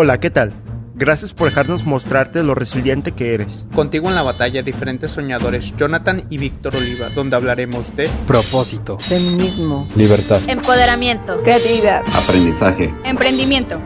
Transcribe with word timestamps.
Hola, 0.00 0.20
¿qué 0.20 0.30
tal? 0.30 0.52
Gracias 0.94 1.32
por 1.32 1.48
dejarnos 1.48 1.84
mostrarte 1.84 2.44
lo 2.44 2.54
resiliente 2.54 3.16
que 3.16 3.34
eres. 3.34 3.66
Contigo 3.74 4.08
en 4.08 4.14
la 4.14 4.22
batalla, 4.22 4.62
diferentes 4.62 5.10
soñadores, 5.10 5.76
Jonathan 5.76 6.24
y 6.30 6.38
Víctor 6.38 6.76
Oliva, 6.76 7.08
donde 7.08 7.34
hablaremos 7.34 7.96
de 7.96 8.08
propósito, 8.24 8.96
feminismo, 9.00 9.88
libertad, 9.96 10.38
empoderamiento, 10.48 11.42
creatividad, 11.42 12.04
aprendizaje, 12.14 12.94
emprendimiento. 13.02 13.80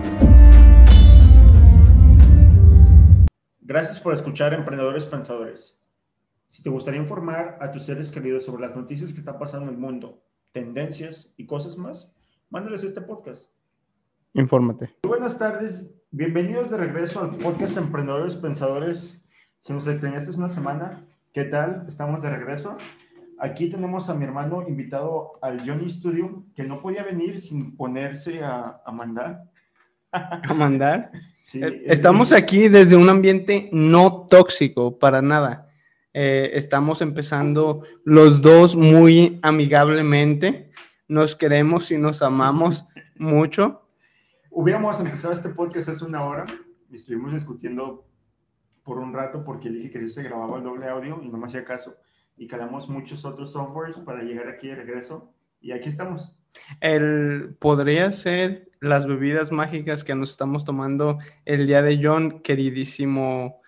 Gracias 3.63 3.99
por 3.99 4.13
escuchar 4.13 4.53
Emprendedores 4.53 5.07
Pensadores. 5.07 5.81
Si 6.47 6.63
te 6.63 6.69
gustaría 6.69 7.01
informar 7.01 7.57
a 7.59 7.71
tus 7.71 7.85
seres 7.85 8.11
queridos 8.11 8.45
sobre 8.45 8.61
las 8.61 8.77
noticias 8.77 9.15
que 9.15 9.21
están 9.21 9.39
pasando 9.39 9.71
en 9.71 9.77
el 9.77 9.81
mundo, 9.81 10.23
tendencias 10.53 11.33
y 11.39 11.47
cosas 11.47 11.79
más, 11.79 12.13
mándales 12.51 12.85
este 12.85 13.01
podcast. 13.01 13.47
Infórmate. 14.35 14.95
Buenas 15.05 15.39
tardes, 15.39 15.95
bienvenidos 16.13 16.71
de 16.71 16.77
regreso 16.77 17.21
al 17.21 17.37
podcast 17.37 17.77
Emprendedores 17.79 18.37
Pensadores. 18.37 19.21
Si 19.61 19.73
nos 19.73 19.87
extrañaste 19.87 20.37
una 20.37 20.49
semana, 20.49 21.05
¿qué 21.33 21.45
tal? 21.45 21.85
Estamos 21.89 22.23
de 22.23 22.31
regreso. 22.31 22.77
Aquí 23.39 23.69
tenemos 23.71 24.09
a 24.09 24.15
mi 24.15 24.25
hermano 24.25 24.65
invitado 24.69 25.33
al 25.43 25.67
Johnny 25.67 25.89
Studio, 25.89 26.45
que 26.55 26.65
no 26.65 26.81
podía 26.81 27.03
venir 27.03 27.41
sin 27.41 27.77
ponerse 27.77 28.43
a, 28.45 28.81
a 28.85 28.93
mandar. 28.93 29.45
¿A 30.13 30.55
mandar? 30.55 31.11
Sí, 31.43 31.61
Eh, 31.63 31.83
Estamos 31.87 32.33
aquí 32.33 32.69
desde 32.69 32.97
un 32.97 33.09
ambiente 33.09 33.69
no 33.73 34.27
tóxico, 34.29 34.99
para 34.99 35.23
nada. 35.23 35.69
Eh, 36.15 36.51
estamos 36.55 37.01
empezando 37.01 37.83
los 38.05 38.43
dos 38.43 38.77
muy 38.77 39.41
amigablemente. 39.43 40.71
Nos 41.09 41.35
queremos 41.35 41.91
y 41.91 41.97
nos 41.99 42.21
amamos 42.23 42.85
mucho. 43.17 43.79
Hubiéramos 44.55 45.01
empezado 45.01 45.33
este 45.33 45.49
podcast 45.49 45.89
hace 45.89 46.05
una 46.05 46.27
hora 46.27 46.45
y 46.91 46.97
estuvimos 46.97 47.33
discutiendo 47.33 48.07
por 48.85 48.99
un 48.99 49.15
rato 49.15 49.43
porque 49.45 49.71
dije 49.71 49.91
que 49.91 50.01
sí 50.01 50.11
se 50.11 50.23
grababa 50.23 50.59
el 50.59 50.65
doble 50.65 50.89
audio 50.89 51.23
y 51.23 51.31
no 51.31 51.39
me 51.39 51.47
hacía 51.47 51.65
caso. 51.65 51.97
Y 52.37 52.47
calamos 52.49 52.87
muchos 52.87 53.25
otros 53.25 53.53
softwares 53.53 53.97
para 54.01 54.23
llegar 54.23 54.49
aquí 54.49 54.69
de 54.69 54.75
regreso 54.75 55.33
y 55.63 55.73
aquí 55.73 55.89
estamos. 55.89 56.37
El, 56.81 57.57
podría 57.61 58.13
ser 58.13 58.71
las 58.81 59.07
bebidas 59.07 59.51
mágicas 59.53 60.05
que 60.05 60.15
nos 60.15 60.33
estamos 60.33 60.67
tomando 60.67 61.19
el 61.47 61.67
día 61.67 61.81
de 61.81 61.99
John, 62.03 62.41
queridísimo 62.41 63.63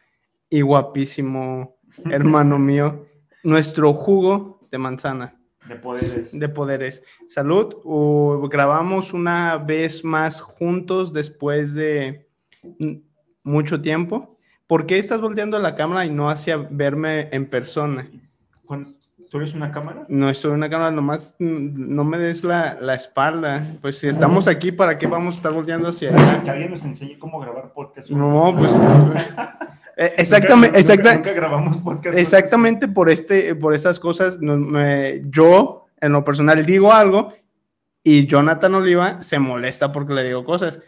y 0.50 0.60
guapísimo 0.60 1.78
hermano 2.10 2.58
mío, 2.58 3.06
nuestro 3.42 3.94
jugo 3.94 4.68
de 4.70 4.77
manzana 4.77 5.40
De 5.68 5.76
poderes. 5.76 6.38
de 6.38 6.48
poderes. 6.48 7.04
Salud, 7.28 7.76
o 7.84 8.48
grabamos 8.48 9.12
una 9.12 9.56
vez 9.56 10.04
más 10.04 10.40
juntos 10.40 11.12
después 11.12 11.74
de 11.74 12.28
mucho 13.42 13.80
tiempo. 13.80 14.38
¿Por 14.66 14.86
qué 14.86 14.98
estás 14.98 15.20
volteando 15.20 15.58
la 15.58 15.74
cámara 15.74 16.06
y 16.06 16.10
no 16.10 16.30
hacia 16.30 16.56
verme 16.56 17.28
en 17.32 17.46
persona? 17.46 18.08
¿Tú 19.30 19.38
eres 19.38 19.52
una 19.52 19.72
cámara? 19.72 20.06
No 20.08 20.30
estoy 20.30 20.52
una 20.52 20.70
cámara, 20.70 20.90
nomás 20.90 21.36
no 21.38 22.04
me 22.04 22.18
des 22.18 22.44
la, 22.44 22.78
la 22.80 22.94
espalda. 22.94 23.66
Pues 23.82 23.98
si 23.98 24.06
estamos 24.06 24.46
aquí, 24.46 24.70
¿para 24.70 24.96
qué 24.96 25.06
vamos 25.06 25.34
a 25.34 25.36
estar 25.38 25.52
volteando 25.52 25.88
hacia 25.88 26.10
allá? 26.10 26.42
Que 26.42 26.50
alguien 26.50 26.70
nos 26.70 26.84
enseñe 26.84 27.18
cómo 27.18 27.40
grabar 27.40 27.72
podcast. 27.72 28.10
No, 28.10 28.54
pues... 28.56 28.72
eh, 29.96 30.12
Exactamente, 30.18 30.78
nunca- 30.78 30.92
exacta- 30.94 31.14
Nunca 31.16 31.32
grabamos 31.32 31.76
podcast. 31.78 32.18
exactamente 32.18 32.88
por, 32.88 33.10
este, 33.10 33.54
por 33.54 33.74
esas 33.74 33.98
cosas, 34.00 34.40
no- 34.40 34.56
me- 34.56 35.22
yo 35.30 35.86
en 36.00 36.12
lo 36.12 36.24
personal 36.24 36.64
digo 36.66 36.92
algo 36.92 37.32
y 38.02 38.26
Jonathan 38.26 38.74
Oliva 38.74 39.20
se 39.22 39.38
molesta 39.38 39.92
porque 39.92 40.14
le 40.14 40.24
digo 40.24 40.44
cosas. 40.44 40.80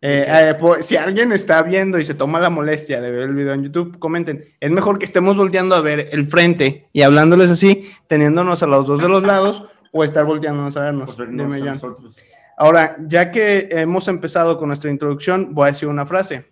Eh, 0.00 0.26
eh, 0.28 0.56
si 0.80 0.96
alguien 0.96 1.32
está 1.32 1.60
viendo 1.62 1.98
y 1.98 2.04
se 2.04 2.14
toma 2.14 2.38
la 2.38 2.50
molestia 2.50 3.00
de 3.00 3.10
ver 3.10 3.22
el 3.22 3.34
video 3.34 3.52
en 3.54 3.64
YouTube, 3.64 3.98
comenten. 3.98 4.44
Es 4.60 4.70
mejor 4.70 4.98
que 4.98 5.04
estemos 5.04 5.36
volteando 5.36 5.74
a 5.74 5.80
ver 5.80 6.10
el 6.12 6.28
frente 6.28 6.88
y 6.92 7.02
hablándoles 7.02 7.50
así, 7.50 7.88
teniéndonos 8.06 8.62
a 8.62 8.66
los 8.68 8.86
dos 8.86 9.00
de 9.00 9.08
los 9.08 9.24
lados 9.24 9.64
o 9.92 10.04
estar 10.04 10.24
volteándonos 10.24 10.76
a 10.76 10.82
vernos. 10.82 11.16
Dime, 11.16 11.68
a. 11.70 11.74
Ahora, 12.58 12.96
ya 13.06 13.30
que 13.32 13.68
hemos 13.70 14.06
empezado 14.08 14.58
con 14.58 14.68
nuestra 14.68 14.90
introducción, 14.90 15.54
voy 15.54 15.64
a 15.64 15.66
decir 15.68 15.88
una 15.88 16.06
frase 16.06 16.44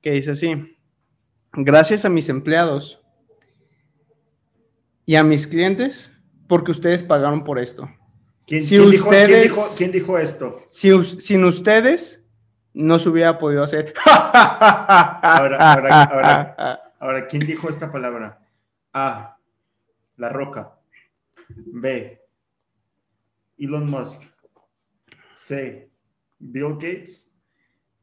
que 0.00 0.12
dice 0.12 0.30
así. 0.30 0.76
Gracias 1.52 2.04
a 2.04 2.08
mis 2.08 2.28
empleados 2.28 3.00
y 5.04 5.16
a 5.16 5.24
mis 5.24 5.46
clientes 5.46 6.12
porque 6.46 6.70
ustedes 6.70 7.02
pagaron 7.02 7.42
por 7.44 7.58
esto. 7.58 7.88
¿Quién, 8.46 8.62
Si 8.62 8.76
quién 8.76 8.90
dijo, 8.90 9.08
quién 9.08 9.22
ustedes- 9.22 9.42
dijo- 9.42 9.66
quién 9.76 9.92
dijo 9.92 10.18
esto? 10.18 10.62
Si 10.70 11.04
sin 11.20 11.44
ustedes 11.44 12.24
no 12.72 12.98
se 12.98 13.08
hubiera 13.08 13.38
podido 13.38 13.62
hacer. 13.64 13.92
Ahora, 14.04 15.56
ahora, 15.72 16.02
ahora. 16.04 16.80
Ahora, 17.00 17.26
¿quién 17.26 17.46
dijo 17.46 17.68
esta 17.68 17.90
palabra? 17.90 18.40
A. 18.92 19.36
La 20.16 20.28
Roca. 20.28 20.76
B. 21.48 22.20
Elon 23.58 23.90
Musk. 23.90 24.22
C. 25.34 25.90
Bill 26.38 26.74
Gates. 26.74 27.30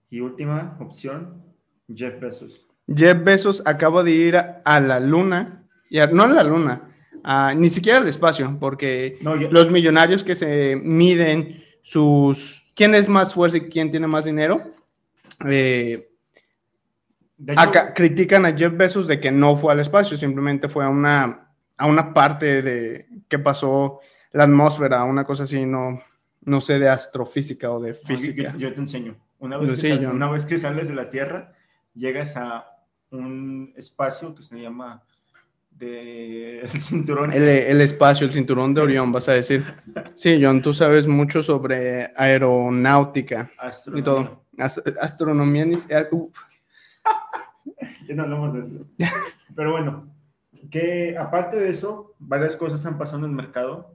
Y 0.10 0.20
última 0.22 0.78
opción, 0.80 1.44
Jeff 1.94 2.20
Bezos. 2.20 2.67
Jeff 2.94 3.24
Bezos 3.24 3.62
acaba 3.66 4.04
de 4.04 4.12
ir 4.12 4.38
a, 4.38 4.62
a 4.64 4.80
la 4.80 5.00
luna, 5.00 5.64
y 5.90 6.00
a- 6.00 6.08
no 6.08 6.24
a 6.24 6.28
la 6.28 6.44
luna, 6.44 6.82
a- 7.24 7.54
ni 7.54 7.70
siquiera 7.70 8.00
al 8.00 8.08
espacio, 8.08 8.58
porque 8.60 9.18
No, 9.22 9.36
yo- 9.36 9.50
los 9.52 9.70
millonarios 9.72 10.24
que 10.24 10.36
se 10.36 10.76
miden 10.76 11.64
sus 11.84 12.64
quién 12.76 12.96
es 12.96 13.08
más 13.10 13.34
fuerte 13.34 13.58
y 13.58 13.70
quién 13.70 13.92
tiene 13.92 14.08
más 14.08 14.26
dinero, 14.26 14.62
eh, 15.48 16.10
de 17.38 17.54
hecho, 17.54 17.62
acá 17.62 17.94
critican 17.94 18.46
a 18.46 18.56
Jeff 18.58 18.76
Bezos 18.76 19.08
de 19.08 19.20
que 19.20 19.32
no 19.32 19.56
fue 19.56 19.74
al 19.74 19.80
espacio, 19.80 20.18
simplemente 20.18 20.70
fue 20.70 20.86
a 20.86 20.90
una, 20.90 21.50
a 21.78 21.86
una 21.86 22.14
parte 22.14 22.62
de 22.62 23.08
que 23.28 23.38
pasó 23.40 24.00
la 24.32 24.44
atmósfera, 24.44 25.04
una 25.04 25.24
cosa 25.24 25.44
así, 25.44 25.66
no, 25.66 26.00
no 26.42 26.62
sé 26.62 26.80
de 26.80 26.90
astrofísica 26.90 27.70
o 27.72 27.80
de 27.80 27.94
física. 27.94 28.54
Yo, 28.54 28.58
yo 28.70 28.74
te 28.74 28.80
enseño. 28.80 29.16
Una 29.40 29.58
vez, 29.58 29.72
que 29.74 29.78
Sí, 29.78 29.88
sal- 29.90 30.02
yo- 30.02 30.12
una 30.12 30.30
vez 30.32 30.46
que 30.46 30.58
sales 30.58 30.88
de 30.88 30.96
la 30.96 31.12
Tierra, 31.12 31.54
llegas 31.94 32.38
a 32.38 32.66
un 33.12 33.74
espacio 33.76 34.34
que 34.36 34.44
se 34.44 34.60
llama 34.60 35.04
de 35.72 36.62
el 36.62 36.70
cinturón. 36.82 37.32
El, 37.32 37.44
el 37.44 37.82
espacio, 37.82 38.26
el 38.26 38.34
cinturón 38.34 38.74
de 38.74 38.82
Orión, 38.82 39.12
vas 39.12 39.30
a 39.30 39.34
decir. 39.34 39.64
Sí, 40.16 40.40
John, 40.42 40.62
tú 40.62 40.74
sabes 40.74 41.06
mucho 41.08 41.44
sobre 41.44 42.12
aeronáutica 42.16 43.52
y 43.56 43.66
astronomía. 43.68 44.04
todo. 44.04 44.44
As- 44.58 44.82
astronomía, 45.00 45.66
ni- 45.66 45.76
eh, 45.90 46.08
uh, 46.12 46.32
Ya 48.08 48.16
no 48.16 48.24
hablamos 48.24 48.54
de 48.54 48.62
esto. 48.62 48.86
Pero 49.56 49.72
bueno, 49.72 50.08
que 50.72 51.16
aparte 51.18 51.58
de 51.58 51.70
eso, 51.70 52.16
varias 52.20 52.56
cosas 52.56 52.84
han 52.86 52.98
pasado 52.98 53.20
en 53.20 53.26
el 53.26 53.32
mercado. 53.32 53.94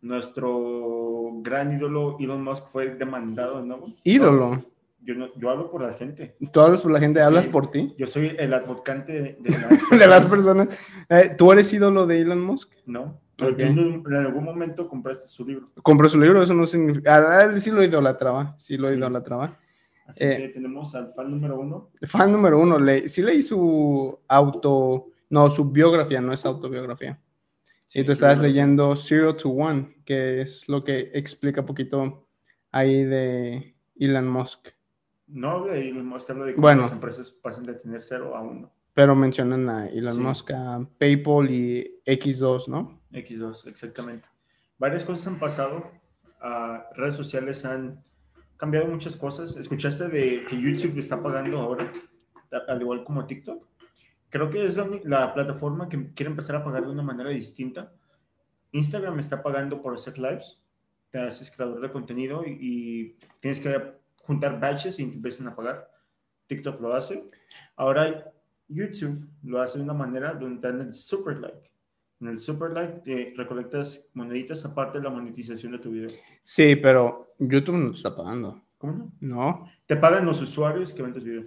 Nuestro 0.00 1.30
gran 1.42 1.72
ídolo 1.72 2.16
Elon 2.20 2.42
Musk 2.42 2.66
fue 2.66 2.94
demandado 2.94 3.60
de 3.60 3.66
nuevo. 3.66 3.88
ídolo. 4.04 4.62
Yo, 5.06 5.14
no- 5.14 5.28
yo 5.36 5.50
hablo 5.50 5.70
por 5.70 5.82
la 5.82 5.94
gente. 5.94 6.36
Tú 6.52 6.60
hablas 6.60 6.80
por 6.80 6.90
la 6.90 6.98
gente, 6.98 7.22
hablas 7.22 7.44
Sí. 7.44 7.50
por 7.50 7.70
ti. 7.70 7.94
Yo 7.96 8.08
soy 8.08 8.34
el 8.38 8.52
advocante 8.52 9.12
de, 9.12 9.36
de 9.38 9.50
las, 9.50 9.70
De 10.00 10.06
las 10.08 10.24
personas. 10.26 10.76
Eh, 11.08 11.32
¿Tú 11.38 11.52
eres 11.52 11.72
ídolo 11.72 12.06
de 12.06 12.20
Elon 12.22 12.40
Musk? 12.40 12.72
No, 12.86 13.20
pero 13.36 13.54
tú 13.56 13.62
en, 13.62 14.02
algún 14.14 14.42
momento 14.44 14.88
compraste 14.88 15.28
su 15.28 15.46
libro. 15.46 15.70
Compró 15.82 16.08
su 16.08 16.20
libro, 16.20 16.42
eso 16.42 16.54
no 16.54 16.66
significa. 16.66 17.16
Ah, 17.38 17.44
él 17.44 17.60
sí 17.60 17.70
lo 17.70 17.84
idolatraba, 17.84 18.54
sí 18.58 18.76
lo 18.76 18.88
Sí. 18.88 18.94
idolatraba. 18.94 19.56
Así 20.08 20.24
Eh. 20.24 20.36
que 20.38 20.48
tenemos 20.48 20.92
al 20.96 21.12
fan 21.14 21.30
número 21.30 21.58
uno. 21.58 21.90
Fan 22.02 22.32
número 22.32 22.58
uno, 22.58 22.78
le, 22.78 23.08
sí 23.08 23.22
leí 23.22 23.42
su 23.44 24.18
auto, 24.26 25.06
no, 25.30 25.50
su 25.50 25.70
biografía, 25.70 26.20
no 26.20 26.32
es 26.32 26.44
autobiografía. 26.44 27.20
Sí, 27.86 28.00
tú 28.02 28.06
Sí, 28.06 28.12
estabas 28.14 28.40
leyendo 28.40 28.96
Zero 28.96 29.36
to 29.36 29.50
One, 29.50 29.98
que 30.04 30.40
es 30.42 30.68
lo 30.68 30.82
que 30.82 31.12
explica 31.14 31.64
poquito 31.64 32.26
ahí 32.72 33.04
de 33.04 33.76
Elon 33.98 34.26
Musk. 34.28 34.68
No 35.28 35.64
de 35.64 35.88
Elon 35.88 36.06
Musk, 36.06 36.30
hablo 36.30 36.44
de 36.44 36.54
cómo 36.54 36.62
Bueno. 36.66 36.82
las 36.82 36.92
empresas 36.92 37.30
pasan 37.30 37.64
de 37.64 37.74
tener 37.74 38.00
cero 38.02 38.36
a 38.36 38.40
uno. 38.42 38.72
Pero 38.94 39.14
mencionan 39.14 39.68
a 39.68 39.88
Elon 39.88 40.14
Sí. 40.14 40.20
Musk, 40.20 40.50
a 40.52 40.86
PayPal 40.98 41.50
y 41.50 42.00
X2, 42.06 42.68
¿no? 42.68 43.00
X2, 43.12 43.66
exactamente. 43.68 44.28
Varias 44.78 45.04
cosas 45.04 45.26
han 45.26 45.38
pasado. 45.38 45.90
ah, 46.40 46.88
redes 46.94 47.16
sociales 47.16 47.64
han 47.64 48.04
cambiado 48.56 48.86
muchas 48.86 49.16
cosas. 49.16 49.56
¿Escuchaste 49.56 50.06
de 50.08 50.42
que 50.48 50.60
YouTube 50.60 50.98
está 50.98 51.20
pagando 51.22 51.58
ahora? 51.58 51.90
Al 52.68 52.80
igual 52.80 53.02
como 53.04 53.26
TikTok. 53.26 53.66
Creo 54.28 54.48
que 54.50 54.64
es 54.64 54.76
la, 54.76 54.86
la 55.04 55.34
plataforma 55.34 55.88
que 55.88 56.12
quiere 56.12 56.30
empezar 56.30 56.56
a 56.56 56.62
pagar 56.64 56.84
de 56.84 56.90
una 56.92 57.02
manera 57.02 57.30
distinta. 57.30 57.92
Instagram 58.72 59.18
está 59.18 59.42
pagando 59.42 59.80
por 59.82 59.94
hacer 59.94 60.18
lives. 60.18 60.62
Te 61.10 61.18
haces 61.18 61.50
creador 61.50 61.80
de 61.80 61.90
contenido 61.90 62.44
y, 62.46 62.58
y 62.60 63.16
tienes 63.40 63.60
que 63.60 63.96
juntar 64.26 64.58
batches 64.60 64.98
y 64.98 65.06
te 65.06 65.14
empiezan 65.14 65.48
a 65.48 65.56
pagar. 65.56 65.90
TikTok 66.46 66.80
lo 66.80 66.94
hace. 66.94 67.28
Ahora 67.76 68.32
YouTube 68.68 69.28
lo 69.44 69.60
hace 69.60 69.78
de 69.78 69.84
una 69.84 69.94
manera 69.94 70.34
donde 70.34 70.60
te 70.60 70.68
dan 70.68 70.86
el 70.86 70.94
super 70.94 71.38
like. 71.38 71.70
En 72.20 72.28
el 72.28 72.38
super 72.38 72.70
like 72.70 73.00
te 73.04 73.34
recolectas 73.36 74.08
moneditas 74.14 74.64
aparte 74.64 74.98
de 74.98 75.04
la 75.04 75.10
monetización 75.10 75.72
de 75.72 75.78
tu 75.78 75.90
video. 75.90 76.10
Sí, 76.42 76.76
pero 76.76 77.34
YouTube 77.38 77.76
no 77.76 77.92
está 77.92 78.14
pagando. 78.14 78.62
¿Cómo 78.78 78.92
no? 78.92 79.12
No. 79.20 79.70
¿Te 79.86 79.96
pagan 79.96 80.26
los 80.26 80.40
usuarios 80.40 80.92
que 80.92 81.02
ven 81.02 81.12
tus 81.12 81.24
videos? 81.24 81.46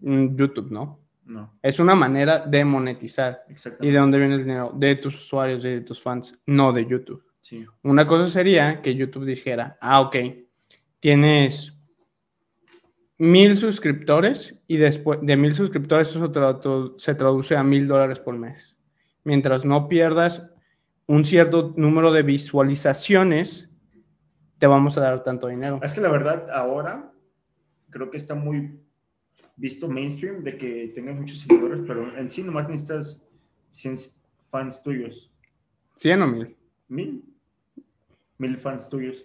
Mm, 0.00 0.36
YouTube, 0.36 0.70
no. 0.70 0.98
No, 1.24 1.54
Es 1.62 1.78
una 1.78 1.94
manera 1.94 2.40
de 2.40 2.64
monetizar. 2.64 3.44
¿Y 3.48 3.52
exactamente. 3.52 3.92
de 3.92 4.00
dónde 4.00 4.18
viene 4.18 4.34
el 4.34 4.42
dinero? 4.42 4.72
De 4.74 4.96
tus 4.96 5.14
usuarios, 5.14 5.62
de 5.62 5.80
tus 5.82 6.02
fans, 6.02 6.36
no 6.46 6.72
de 6.72 6.84
YouTube. 6.84 7.24
Sí. 7.40 7.64
Una 7.82 8.06
cosa 8.08 8.26
sería 8.26 8.82
que 8.82 8.96
YouTube 8.96 9.24
dijera, 9.24 9.78
ah, 9.80 10.00
ok, 10.00 10.16
tienes 10.98 11.78
mil 13.22 13.56
suscriptores 13.56 14.56
y 14.66 14.78
después 14.78 15.20
de 15.22 15.36
mil 15.36 15.54
suscriptores 15.54 16.08
eso 16.08 16.98
se 16.98 17.14
traduce 17.14 17.54
a 17.54 17.62
mil 17.62 17.86
dólares 17.86 18.18
por 18.18 18.36
mes. 18.36 18.76
Mientras 19.22 19.64
no 19.64 19.86
pierdas 19.86 20.42
un 21.06 21.24
cierto 21.24 21.72
número 21.76 22.10
de 22.10 22.24
visualizaciones, 22.24 23.70
te 24.58 24.66
vamos 24.66 24.98
a 24.98 25.02
dar 25.02 25.22
tanto 25.22 25.46
dinero. 25.46 25.78
Es 25.84 25.94
que 25.94 26.00
la 26.00 26.10
verdad, 26.10 26.50
ahora 26.50 27.12
creo 27.90 28.10
que 28.10 28.16
está 28.16 28.34
muy 28.34 28.80
visto 29.54 29.88
mainstream 29.88 30.42
de 30.42 30.58
que 30.58 30.90
tengas 30.92 31.14
muchos 31.14 31.38
seguidores, 31.38 31.84
pero 31.86 32.18
en 32.18 32.28
sí 32.28 32.42
nomás 32.42 32.68
necesitas 32.68 33.22
100 33.70 33.98
fans 34.50 34.82
tuyos. 34.82 35.32
¿100 35.96 36.24
o 36.24 36.26
mil? 36.26 36.56
Mil. 36.88 37.24
Mil 38.38 38.56
fans 38.56 38.88
tuyos 38.88 39.24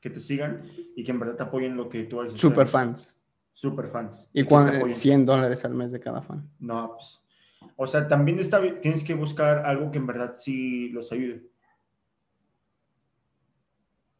que 0.00 0.10
te 0.10 0.18
sigan 0.18 0.64
y 0.96 1.04
que 1.04 1.12
en 1.12 1.20
verdad 1.20 1.36
te 1.36 1.42
apoyen 1.44 1.76
lo 1.76 1.88
que 1.88 2.02
tú 2.02 2.20
haces. 2.20 2.40
Super 2.40 2.66
fans. 2.66 3.16
Super 3.56 3.88
fans. 3.88 4.28
¿Y 4.34 4.42
que 4.42 4.48
cuán- 4.50 4.70
te 4.70 4.76
apoyen. 4.76 4.94
100 4.94 5.24
dólares 5.24 5.64
al 5.64 5.72
mes 5.74 5.90
de 5.90 5.98
cada 5.98 6.20
fan. 6.20 6.46
No, 6.58 6.92
pues. 6.94 7.22
O 7.76 7.86
sea, 7.86 8.06
también 8.06 8.38
está, 8.38 8.60
tienes 8.82 9.02
que 9.02 9.14
buscar 9.14 9.64
algo 9.64 9.90
que 9.90 9.96
en 9.96 10.06
verdad 10.06 10.34
sí 10.34 10.90
los 10.90 11.10
ayude. 11.10 11.42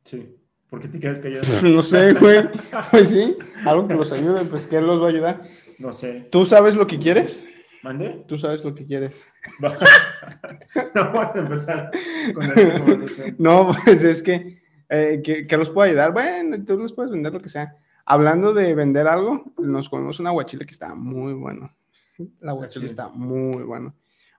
Sí. 0.05 0.35
¿Por 0.71 0.81
qué 0.81 0.89
te 0.89 0.99
quedas 0.99 1.19
callado? 1.21 1.45
No 1.63 1.83
sé, 1.83 2.15
güey. 2.15 2.49
Pues 2.91 3.11
sí, 3.11 3.37
algo 3.67 3.87
que 3.87 3.95
los 3.95 4.11
ayude, 4.13 4.43
pues 4.47 4.67
¿qué 4.67 4.81
los 4.81 5.01
va 5.03 5.07
a 5.07 5.11
ayudar? 5.11 5.43
No 5.79 5.93
sé. 5.93 6.29
¿Tú 6.31 6.47
sabes 6.47 6.75
lo 6.75 6.87
que 6.87 6.99
quieres? 6.99 7.45
¿Mande? 7.83 8.25
Tú 8.27 8.39
sabes 8.39 8.65
lo 8.65 8.75
que 8.75 8.87
quieres. 8.87 9.27
No 10.95 11.13
vamos 11.13 11.35
a 11.37 11.39
empezar 11.39 11.91
con 12.35 12.47
conversación. 12.55 13.37
No, 13.39 13.71
pues 13.85 14.03
es 14.03 14.23
que, 14.23 14.63
eh, 14.89 15.21
que, 15.23 15.47
que 15.47 15.57
los 15.59 15.69
puedo 15.69 15.89
ayudar. 15.89 16.13
Bueno, 16.13 16.57
tú 16.65 16.79
les 16.79 16.93
puedes 16.93 17.13
vender 17.13 17.33
lo 17.35 17.41
que 17.43 17.49
sea. 17.51 17.77
Hablando 18.09 18.55
de 18.55 18.73
vender 18.77 19.09
algo, 19.09 19.45
nos 19.59 19.89
comemos 19.89 20.21
un 20.21 20.29
aguachile 20.29 20.65
que 20.65 20.71
está 20.71 20.95
muy 20.95 21.33
bueno. 21.33 21.75
El 22.19 22.49
aguachile 22.49 22.87
está 22.87 23.09
muy 23.09 23.65
bueno. 23.65 23.97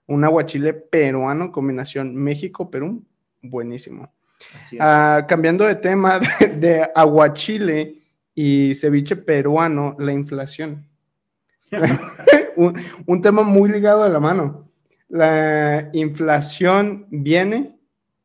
Un 0.07 0.23
aguachile 0.23 0.73
peruano, 0.73 1.51
combinación 1.51 2.15
México-Perú, 2.15 3.03
buenísimo. 3.41 4.09
Así 4.55 4.77
es. 4.77 4.81
Ah, 4.81 5.25
cambiando 5.27 5.65
de 5.65 5.75
tema 5.75 6.17
de, 6.39 6.47
de 6.47 6.89
aguachile 6.95 8.03
y 8.33 8.73
ceviche 8.73 9.17
peruano, 9.17 9.97
la 9.99 10.13
inflación. 10.13 10.87
un, 12.55 12.81
un 13.05 13.21
tema 13.21 13.43
muy 13.43 13.69
ligado 13.69 14.03
a 14.03 14.09
la 14.09 14.21
mano. 14.21 14.65
La 15.09 15.89
inflación 15.91 17.05
viene 17.09 17.77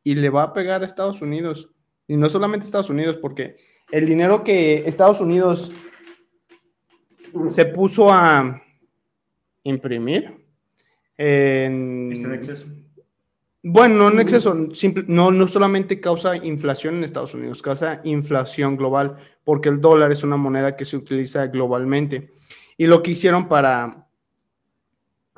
y 0.04 0.14
le 0.14 0.30
va 0.30 0.44
a 0.44 0.52
pegar 0.52 0.82
a 0.82 0.86
Estados 0.86 1.20
Unidos. 1.20 1.68
Y 2.06 2.16
no 2.16 2.28
solamente 2.28 2.62
a 2.62 2.66
Estados 2.66 2.90
Unidos, 2.90 3.16
porque 3.16 3.56
el 3.92 4.06
dinero 4.06 4.42
que 4.42 4.82
Estados 4.86 5.20
Unidos 5.20 5.70
se 7.48 7.64
puso 7.66 8.10
a 8.12 8.60
imprimir 9.64 10.44
en- 11.16 12.10
Está 12.12 12.28
en 12.28 12.34
exceso. 12.34 12.66
bueno, 13.62 13.94
no 13.96 14.10
en 14.10 14.20
exceso, 14.20 14.74
simple- 14.74 15.04
no, 15.06 15.30
no 15.30 15.46
solamente 15.46 16.00
causa 16.00 16.36
inflación 16.36 16.96
en 16.96 17.04
Estados 17.04 17.34
Unidos, 17.34 17.62
causa 17.62 18.00
inflación 18.04 18.76
global, 18.76 19.16
porque 19.44 19.68
el 19.68 19.80
dólar 19.80 20.10
es 20.10 20.22
una 20.24 20.36
moneda 20.36 20.76
que 20.76 20.84
se 20.84 20.96
utiliza 20.96 21.46
globalmente. 21.46 22.32
Y 22.76 22.86
lo 22.86 23.02
que 23.02 23.12
hicieron 23.12 23.46
para 23.48 24.06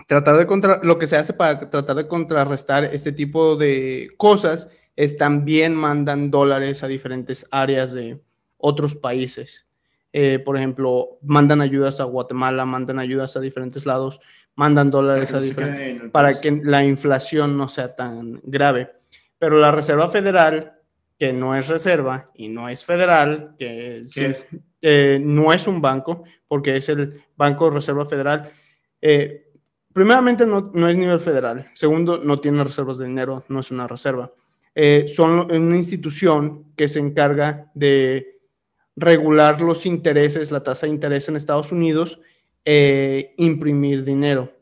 tratar 0.06 0.36
de 0.38 0.46
contra, 0.46 0.80
lo 0.82 0.98
que 0.98 1.06
se 1.06 1.16
hace 1.16 1.32
para 1.32 1.70
tratar 1.70 1.96
de 1.96 2.08
contrarrestar 2.08 2.84
este 2.84 3.12
tipo 3.12 3.56
de 3.56 4.10
cosas 4.16 4.68
es 4.96 5.16
también 5.16 5.74
mandan 5.74 6.30
dólares 6.30 6.82
a 6.82 6.88
diferentes 6.88 7.46
áreas 7.50 7.92
de 7.92 8.20
otros 8.64 8.94
países. 8.96 9.66
Eh, 10.10 10.38
por 10.38 10.56
ejemplo, 10.56 11.18
mandan 11.22 11.60
ayudas 11.60 12.00
a 12.00 12.04
Guatemala, 12.04 12.64
mandan 12.64 12.98
ayudas 12.98 13.36
a 13.36 13.40
diferentes 13.40 13.84
lados, 13.84 14.20
mandan 14.54 14.90
dólares 14.90 15.30
a 15.30 15.34
Para 15.34 15.44
diferentes 15.44 16.10
para 16.10 16.40
que 16.40 16.50
la 16.62 16.84
inflación 16.84 17.58
no 17.58 17.68
sea 17.68 17.94
tan 17.94 18.40
grave. 18.44 18.90
Pero 19.38 19.58
la 19.58 19.70
Reserva 19.70 20.08
Federal, 20.08 20.72
que 21.18 21.32
no 21.32 21.54
es 21.54 21.68
reserva 21.68 22.24
y 22.34 22.48
no 22.48 22.68
es 22.68 22.84
federal, 22.84 23.54
que 23.58 24.04
sí- 24.06 24.20
¿Qué 24.20 24.26
es? 24.30 24.48
eh, 24.80 25.20
no 25.22 25.52
es 25.52 25.66
un 25.66 25.80
banco, 25.82 26.24
porque 26.48 26.76
es 26.76 26.88
el 26.88 27.20
Banco 27.36 27.66
de 27.66 27.74
Reserva 27.74 28.06
Federal, 28.06 28.50
eh, 29.02 29.50
primeramente 29.92 30.46
no, 30.46 30.70
no 30.72 30.88
es 30.88 30.96
nivel 30.96 31.20
federal. 31.20 31.70
Segundo, 31.74 32.18
no 32.18 32.38
tiene 32.38 32.64
reservas 32.64 32.98
de 32.98 33.06
dinero, 33.06 33.44
no 33.48 33.60
es 33.60 33.70
una 33.70 33.86
reserva. 33.86 34.32
Son 35.14 35.50
una 35.52 35.76
institución 35.76 36.72
que 36.76 36.88
se 36.88 36.98
encarga 36.98 37.70
de 37.74 38.33
regular 38.96 39.60
los 39.60 39.86
intereses, 39.86 40.50
la 40.50 40.62
tasa 40.62 40.86
de 40.86 40.92
interés 40.92 41.28
en 41.28 41.36
Estados 41.36 41.72
Unidos, 41.72 42.20
eh, 42.64 43.34
imprimir 43.38 44.04
dinero. 44.04 44.52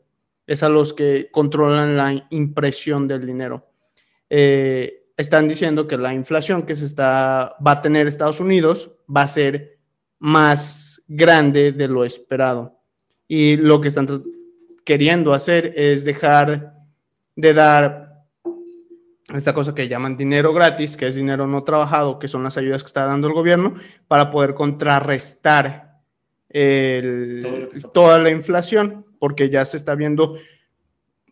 Es 0.47 0.63
a 0.63 0.69
los 0.69 0.93
que 0.93 1.29
controlan 1.31 1.95
la 1.95 2.27
impresión 2.31 3.07
del 3.07 3.25
dinero. 3.25 3.67
Eh, 4.29 5.03
están 5.15 5.47
diciendo 5.47 5.87
que 5.87 5.97
la 5.97 6.13
inflación 6.13 6.63
que 6.63 6.75
se 6.75 6.85
está, 6.85 7.55
va 7.65 7.71
a 7.71 7.81
tener 7.81 8.07
Estados 8.07 8.39
Unidos 8.39 8.91
va 9.07 9.21
a 9.21 9.27
ser 9.27 9.77
más 10.19 11.01
grande 11.07 11.71
de 11.71 11.87
lo 11.87 12.03
esperado. 12.03 12.79
Y 13.27 13.57
lo 13.57 13.79
que 13.79 13.89
están 13.89 14.23
queriendo 14.83 15.33
hacer 15.33 15.73
es 15.77 16.03
dejar 16.03 16.73
de 17.35 17.53
dar 17.53 18.02
esta 19.33 19.53
cosa 19.53 19.73
que 19.73 19.87
llaman 19.87 20.17
dinero 20.17 20.53
gratis, 20.53 20.97
que 20.97 21.07
es 21.07 21.15
dinero 21.15 21.47
no 21.47 21.63
trabajado, 21.63 22.19
que 22.19 22.27
son 22.27 22.43
las 22.43 22.57
ayudas 22.57 22.83
que 22.83 22.87
está 22.87 23.05
dando 23.05 23.27
el 23.27 23.33
gobierno, 23.33 23.75
para 24.07 24.31
poder 24.31 24.53
contrarrestar 24.53 25.99
el- 26.49 27.71
toda 27.93 28.17
la 28.19 28.29
inflación, 28.31 29.05
porque 29.19 29.49
ya 29.49 29.63
se 29.65 29.77
está 29.77 29.95
viendo 29.95 30.35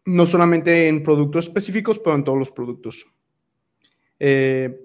no 0.06 0.26
solamente 0.26 0.88
en 0.88 1.04
productos 1.04 1.46
específicos, 1.48 2.00
pero 2.00 2.16
en 2.16 2.24
todos 2.24 2.40
los 2.40 2.52
productos. 2.52 3.06
Eh, 4.20 4.80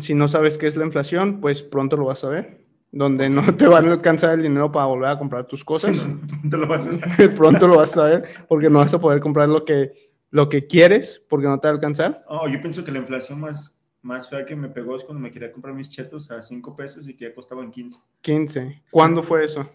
si 0.00 0.14
no 0.14 0.28
sabes 0.28 0.58
qué 0.58 0.66
es 0.66 0.76
la 0.76 0.84
inflación, 0.84 1.40
pues 1.40 1.62
pronto 1.62 1.96
lo 1.96 2.04
vas 2.06 2.22
a 2.24 2.28
ver, 2.28 2.64
donde 2.92 3.28
no 3.30 3.54
te 3.56 3.66
van 3.66 3.88
a 3.88 3.92
alcanzar 3.92 4.34
el 4.34 4.42
dinero 4.42 4.70
para 4.70 4.86
volver 4.86 5.08
a 5.10 5.18
comprar 5.18 5.46
tus 5.46 5.64
cosas. 5.64 6.06
Te 6.50 6.56
lo 6.56 6.66
vas 6.68 6.86
a 6.86 7.28
pronto 7.36 7.66
lo 7.66 7.76
vas 7.78 7.96
a 7.96 8.04
ver, 8.04 8.24
porque 8.48 8.68
no 8.70 8.78
vas 8.78 8.94
a 8.94 9.00
poder 9.00 9.20
comprar 9.20 9.48
lo 9.48 9.64
que, 9.64 10.11
lo 10.32 10.48
que 10.48 10.66
quieres, 10.66 11.22
porque 11.28 11.46
no 11.46 11.60
te 11.60 11.68
va 11.68 11.72
a 11.72 11.74
alcanzar. 11.74 12.24
Oh, 12.26 12.48
yo 12.48 12.60
pienso 12.60 12.82
que 12.84 12.90
la 12.90 12.98
inflación 12.98 13.38
más, 13.38 13.78
más 14.02 14.28
fea 14.28 14.44
que 14.44 14.56
me 14.56 14.68
pegó 14.68 14.96
es 14.96 15.04
cuando 15.04 15.20
me 15.22 15.30
quería 15.30 15.52
comprar 15.52 15.74
mis 15.74 15.88
chetos 15.90 16.28
a 16.30 16.42
5 16.42 16.74
pesos 16.74 17.06
y 17.08 17.14
que 17.14 17.26
ya 17.26 17.34
costaban 17.34 17.70
15. 17.70 17.98
15. 18.22 18.82
¿Cuándo 18.90 19.22
fue 19.22 19.44
eso? 19.44 19.68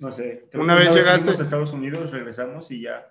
No 0.00 0.10
sé. 0.10 0.48
Una 0.54 0.74
vez 0.74 0.94
llegaste- 0.94 1.30
a 1.30 1.42
Estados 1.44 1.72
Unidos, 1.72 2.10
regresamos 2.10 2.70
y 2.70 2.82
ya 2.82 3.06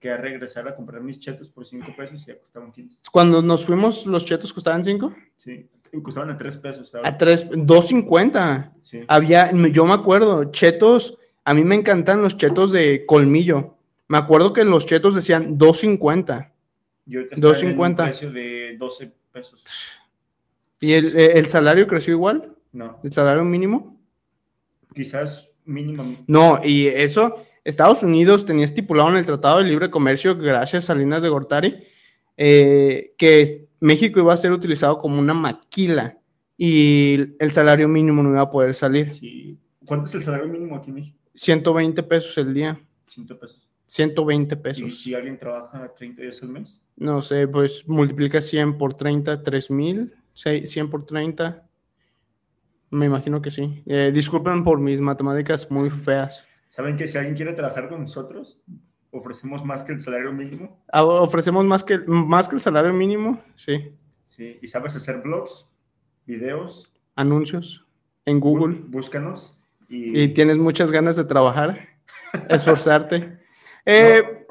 que 0.00 0.10
a 0.10 0.16
regresar 0.16 0.66
a 0.66 0.74
comprar 0.74 1.02
mis 1.02 1.20
chetos 1.20 1.48
por 1.50 1.64
5 1.66 1.94
pesos 1.96 2.22
y 2.22 2.26
ya 2.32 2.38
costaban 2.38 2.72
15. 2.72 2.98
Cuando 3.12 3.40
nos 3.42 3.64
fuimos, 3.64 4.04
los 4.06 4.24
chetos 4.24 4.52
costaban 4.52 4.84
5 4.84 5.14
Sí. 5.36 5.68
Costaban 6.02 6.30
a 6.30 6.38
3 6.38 6.56
pesos. 6.56 6.88
¿sabes? 6.90 7.06
a 7.06 7.16
3, 7.18 7.48
2.50. 7.50 8.72
Sí. 8.82 9.00
Había, 9.08 9.50
yo 9.52 9.84
me 9.84 9.92
acuerdo, 9.94 10.44
chetos, 10.52 11.16
a 11.44 11.52
mí 11.54 11.64
me 11.64 11.74
encantan 11.74 12.22
los 12.22 12.36
chetos 12.36 12.72
de 12.72 13.04
colmillo. 13.06 13.76
Me 14.10 14.18
acuerdo 14.18 14.52
que 14.52 14.64
los 14.64 14.86
chetos 14.86 15.14
decían 15.14 15.56
2.50. 15.56 16.50
Y 17.06 17.14
ahorita 17.14 17.36
está 17.36 17.46
en 17.60 17.78
un 17.78 17.78
2.50. 17.78 17.96
precio 17.96 18.32
de 18.32 18.76
12 18.76 19.12
pesos. 19.30 19.64
¿Y 20.80 20.94
el, 20.94 21.16
el 21.16 21.46
salario 21.46 21.86
creció 21.86 22.14
igual? 22.14 22.56
No, 22.72 22.98
¿El 23.04 23.12
salario 23.12 23.44
mínimo? 23.44 23.96
quizás 24.92 25.48
mínimo. 25.64 26.16
No, 26.26 26.60
y 26.64 26.88
eso, 26.88 27.36
Estados 27.62 28.02
Unidos 28.02 28.44
tenía 28.44 28.64
estipulado 28.64 29.10
en 29.10 29.16
el 29.16 29.26
Tratado 29.26 29.58
de 29.58 29.66
Libre 29.66 29.92
Comercio, 29.92 30.36
gracias 30.36 30.82
a 30.82 30.86
Salinas 30.88 31.22
de 31.22 31.28
Gortari, 31.28 31.84
eh, 32.36 33.14
que 33.16 33.68
México 33.78 34.18
iba 34.18 34.34
a 34.34 34.36
ser 34.36 34.50
utilizado 34.50 34.98
como 34.98 35.20
una 35.20 35.34
maquila 35.34 36.18
y 36.58 37.36
el 37.38 37.52
salario 37.52 37.86
mínimo 37.86 38.24
no 38.24 38.30
iba 38.30 38.42
a 38.42 38.50
poder 38.50 38.74
salir. 38.74 39.08
Sí. 39.10 39.56
¿Cuánto 39.86 40.06
es 40.08 40.14
el 40.16 40.24
salario 40.24 40.48
mínimo 40.48 40.74
aquí 40.74 40.90
en 40.90 40.96
México? 40.96 41.16
120 41.36 42.02
pesos 42.02 42.36
el 42.38 42.52
día, 42.52 42.80
100 43.06 43.26
pesos. 43.38 43.69
120 43.90 44.54
¿Y 44.54 44.58
pesos. 44.58 45.00
si 45.00 45.14
alguien 45.14 45.36
trabaja 45.36 45.92
30 45.96 46.22
días 46.22 46.40
al 46.44 46.50
mes? 46.50 46.80
No 46.96 47.22
sé, 47.22 47.48
pues 47.48 47.86
multiplica 47.88 48.40
100 48.40 48.78
por 48.78 48.94
30, 48.94 49.42
3 49.42 49.68
mil, 49.72 50.14
100 50.32 50.88
por 50.88 51.04
30. 51.04 51.66
Me 52.90 53.06
imagino 53.06 53.42
que 53.42 53.50
sí. 53.50 53.82
Eh, 53.86 54.12
disculpen 54.14 54.62
por 54.62 54.78
mis 54.78 55.00
matemáticas 55.00 55.68
muy 55.72 55.90
feas. 55.90 56.46
¿Saben 56.68 56.96
que 56.96 57.08
si 57.08 57.18
alguien 57.18 57.34
quiere 57.34 57.52
trabajar 57.52 57.88
con 57.88 58.02
nosotros, 58.02 58.62
ofrecemos 59.10 59.64
más 59.64 59.82
que 59.82 59.92
el 59.92 60.00
salario 60.00 60.32
mínimo? 60.32 60.80
Ah, 60.92 61.02
Ofrecemos 61.04 61.64
más 61.64 61.82
que, 61.82 61.98
más 61.98 62.46
que 62.48 62.54
el 62.54 62.60
salario 62.60 62.92
mínimo, 62.92 63.42
sí. 63.56 63.92
Sí. 64.24 64.56
¿Y 64.62 64.68
sabes 64.68 64.94
hacer 64.94 65.20
blogs, 65.20 65.68
videos? 66.26 66.92
Anuncios 67.16 67.84
en 68.24 68.38
Google. 68.38 68.76
Bú- 68.76 68.84
Búscanos. 68.90 69.56
Y, 69.88 70.16
y 70.22 70.28
tienes 70.28 70.58
muchas 70.58 70.92
ganas 70.92 71.16
de 71.16 71.24
trabajar, 71.24 71.88
esforzarte. 72.48 73.39
Eh, 73.92 74.46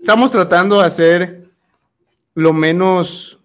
Estamos 0.00 0.32
tratando 0.32 0.80
de 0.80 0.86
hacer 0.86 1.48
lo 2.34 2.52
menos 2.52 3.40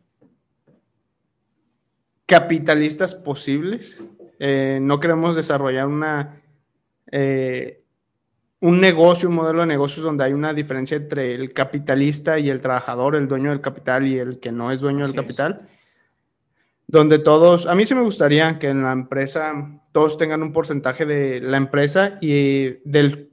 capitalistas 2.26 3.14
posibles. 3.14 4.02
Eh, 4.40 4.80
no 4.82 5.00
queremos 5.00 5.36
desarrollar 5.36 5.86
una, 5.86 6.42
eh, 7.12 7.84
un 8.62 8.82
negocio, 8.82 9.30
un 9.30 9.36
modelo 9.36 9.60
de 9.62 9.68
negocios 9.68 10.04
donde 10.04 10.24
hay 10.24 10.34
una 10.34 10.56
diferencia 10.56 10.98
entre 10.98 11.36
el 11.36 11.54
capitalista 11.54 12.40
y 12.40 12.50
el 12.50 12.60
trabajador, 12.60 13.16
el 13.16 13.28
dueño 13.28 13.52
del 13.52 13.62
capital 13.62 14.08
y 14.08 14.18
el 14.18 14.40
que 14.40 14.52
no 14.52 14.72
es 14.72 14.82
dueño 14.82 15.06
Así 15.06 15.14
del 15.14 15.20
es. 15.20 15.26
capital 15.26 15.70
donde 16.88 17.20
todos, 17.20 17.68
a 17.68 17.76
mí 17.76 17.86
sí 17.86 17.96
me 17.96 18.02
gustaría 18.02 18.60
que 18.60 18.68
en 18.68 18.84
la 18.84 18.92
empresa 18.92 19.54
todos 19.94 20.18
tengan 20.18 20.44
un 20.44 20.52
porcentaje 20.52 21.06
de 21.06 21.40
la 21.40 21.56
empresa 21.56 22.18
y 22.20 22.80
del 22.84 23.31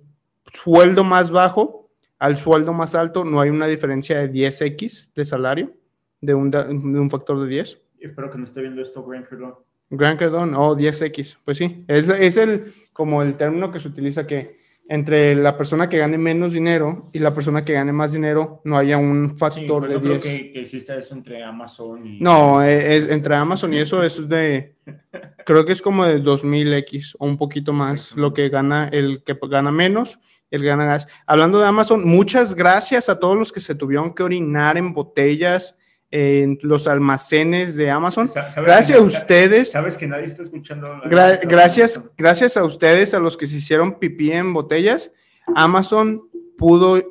sueldo 0.55 1.05
más 1.05 1.31
bajo 1.31 1.89
al 2.19 2.37
sueldo 2.39 2.73
más 2.73 2.95
alto 2.95 3.25
no 3.25 3.41
hay 3.41 3.51
una 3.51 3.67
diferencia 3.67 4.19
de 4.19 4.33
10x 4.33 5.13
de 5.15 5.25
salario, 5.25 5.73
de 6.21 6.35
un, 6.35 6.51
de 6.51 6.61
un 6.69 7.11
factor 7.11 7.41
de 7.41 7.49
10. 7.49 7.81
espero 8.01 8.31
que 8.31 8.39
no 8.39 8.45
esté 8.45 8.61
viendo 8.63 8.83
esto, 8.83 9.05
Grant 9.05 9.27
Cardone. 9.29 9.55
Grant 9.91 10.19
Cardone, 10.19 10.57
oh, 10.57 10.77
10x, 10.77 11.37
pues 11.45 11.59
sí, 11.59 11.85
es, 11.87 12.09
es 12.09 12.37
el, 12.37 12.73
como 12.93 13.23
el 13.23 13.37
término 13.37 13.71
que 13.71 13.79
se 13.81 13.89
utiliza 13.89 14.27
que 14.27 14.59
entre 14.91 15.35
la 15.37 15.57
persona 15.57 15.89
que 15.89 15.99
gane 15.99 16.17
menos 16.19 16.55
dinero 16.55 17.11
y 17.13 17.19
la 17.19 17.35
persona 17.35 17.63
que 17.65 17.75
gane 17.75 17.93
más 17.93 18.13
dinero 18.13 18.63
no 18.65 18.79
haya 18.79 18.97
un 18.97 19.31
Sí, 19.33 19.37
factor 19.37 19.81
pues 19.87 19.91
de 19.91 19.95
no 19.97 20.01
creo 20.01 20.13
10. 20.15 20.25
que, 20.25 20.53
que 20.53 20.61
exista 20.63 20.97
eso 20.97 21.15
entre 21.15 21.43
Amazon 21.45 22.07
y... 22.07 22.21
No, 22.21 22.63
eh, 22.65 22.97
es, 22.97 23.11
entre 23.11 23.35
Amazon 23.37 23.75
y 23.75 23.79
eso 23.79 24.03
es 24.03 24.27
de, 24.29 24.75
creo 25.47 25.65
que 25.67 25.73
es 25.73 25.83
como 25.83 26.05
de 26.07 26.23
2000X 26.23 27.17
o 27.19 27.27
un 27.27 27.37
poquito 27.37 27.73
más 27.75 28.13
lo 28.17 28.33
que 28.33 28.49
gana 28.49 28.89
el 28.89 29.23
que 29.25 29.39
gana 29.49 29.71
menos, 29.71 30.19
el 30.51 30.63
gana 30.65 30.85
más. 30.87 31.07
Hablando 31.27 31.59
de 31.61 31.67
Amazon, 31.67 32.05
muchas 32.07 32.55
gracias 32.55 33.09
a 33.09 33.19
todos 33.19 33.37
los 33.37 33.53
que 33.53 33.61
se 33.61 33.75
tuvieron 33.75 34.15
que 34.15 34.23
orinar 34.23 34.77
en 34.77 34.93
botellas 34.95 35.75
en 36.11 36.59
los 36.63 36.89
almacenes 36.89 37.77
de 37.77 37.91
Amazon. 37.91 38.31
Gracias 38.57 38.99
a 38.99 39.03
ustedes. 39.03 39.73
Sabes 39.73 39.99
que 39.99 40.07
nadie 40.07 40.25
está 40.25 40.43
escuchando. 40.43 40.89
Gra- 41.05 41.39
gracias, 41.47 42.11
gracias 42.17 42.57
a 42.57 42.65
ustedes, 42.65 43.13
a 43.13 43.19
los 43.19 43.37
que 43.37 43.47
se 43.47 43.57
hicieron 43.57 43.99
pipí 43.99 44.33
en 44.33 44.55
botellas, 44.55 45.13
Amazon 45.55 46.23
pudo 46.57 47.03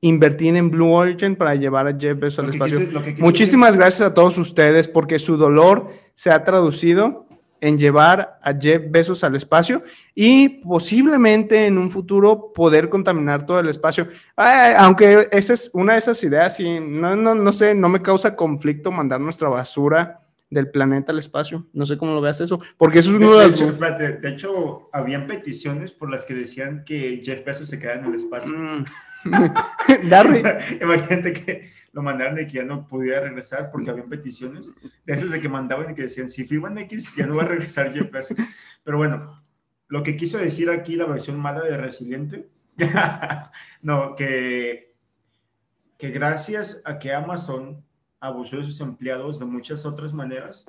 invertir 0.00 0.54
en 0.56 0.70
Blue 0.70 0.92
Origin 0.92 1.34
para 1.34 1.54
llevar 1.54 1.86
a 1.88 1.98
Jeff 1.98 2.18
Bezos 2.18 2.44
al 2.44 2.50
espacio. 2.50 2.78
quise- 2.80 3.02
quise 3.04 3.22
Muchísimas 3.22 3.74
gracias 3.76 4.02
a 4.06 4.12
todos 4.12 4.36
ustedes 4.36 4.86
porque 4.86 5.18
su 5.18 5.36
dolor 5.38 5.88
se 6.14 6.30
ha 6.30 6.44
traducido 6.44 7.23
en 7.64 7.78
llevar 7.78 8.38
a 8.42 8.52
Jeff 8.52 8.82
Bezos 8.90 9.24
al 9.24 9.36
espacio 9.36 9.82
y 10.14 10.60
posiblemente 10.60 11.64
en 11.64 11.78
un 11.78 11.90
futuro 11.90 12.52
poder 12.52 12.90
contaminar 12.90 13.46
todo 13.46 13.58
el 13.58 13.70
espacio. 13.70 14.08
Ay, 14.36 14.74
aunque 14.76 15.28
esa 15.32 15.54
es 15.54 15.70
una 15.72 15.94
de 15.94 16.00
esas 16.00 16.22
ideas 16.22 16.60
y 16.60 16.78
no, 16.78 17.16
no, 17.16 17.34
no 17.34 17.52
sé, 17.54 17.74
no 17.74 17.88
me 17.88 18.02
causa 18.02 18.36
conflicto 18.36 18.92
mandar 18.92 19.18
nuestra 19.18 19.48
basura 19.48 20.20
del 20.50 20.70
planeta 20.70 21.10
al 21.10 21.18
espacio. 21.18 21.66
No 21.72 21.86
sé 21.86 21.96
cómo 21.96 22.12
lo 22.12 22.20
veas 22.20 22.38
eso, 22.42 22.60
porque 22.76 22.98
eso 22.98 23.10
es 23.10 23.18
De, 23.18 23.24
uno 23.24 23.38
de 23.38 23.44
de 23.44 23.50
los... 23.50 23.60
hecho, 23.60 23.70
espérate, 23.70 24.12
de 24.18 24.28
hecho, 24.28 24.90
habían 24.92 25.26
peticiones 25.26 25.90
por 25.90 26.10
las 26.10 26.26
que 26.26 26.34
decían 26.34 26.84
que 26.84 27.22
Jeff 27.24 27.46
Bezos 27.46 27.68
se 27.68 27.78
quedara 27.78 28.00
en 28.00 28.06
el 28.06 28.14
espacio. 28.16 28.52
Mm. 28.52 28.84
Darry, 30.10 30.42
Imagínate 30.82 31.32
que 31.32 31.70
lo 31.94 32.02
mandaron 32.02 32.38
y 32.40 32.46
que 32.46 32.54
ya 32.54 32.64
no 32.64 32.86
pudiera 32.86 33.20
regresar 33.20 33.70
porque 33.70 33.88
habían 33.88 34.08
peticiones 34.08 34.68
de 35.04 35.12
esas 35.12 35.30
de 35.30 35.40
que 35.40 35.48
mandaban 35.48 35.90
y 35.90 35.94
que 35.94 36.02
decían, 36.02 36.28
si 36.28 36.44
firman 36.44 36.76
X, 36.78 37.14
ya 37.16 37.26
no 37.26 37.36
va 37.36 37.44
a 37.44 37.48
regresar 37.48 37.94
Jeff 37.94 38.10
Bezos. 38.10 38.36
Pero 38.82 38.98
bueno, 38.98 39.40
lo 39.86 40.02
que 40.02 40.16
quiso 40.16 40.38
decir 40.38 40.68
aquí 40.70 40.96
la 40.96 41.06
versión 41.06 41.38
mala 41.38 41.62
de 41.62 41.76
Resiliente, 41.76 42.48
no, 43.82 44.16
que, 44.16 44.96
que 45.96 46.10
gracias 46.10 46.82
a 46.84 46.98
que 46.98 47.14
Amazon 47.14 47.84
abusó 48.18 48.56
de 48.56 48.64
sus 48.64 48.80
empleados 48.80 49.38
de 49.38 49.44
muchas 49.44 49.86
otras 49.86 50.12
maneras, 50.12 50.66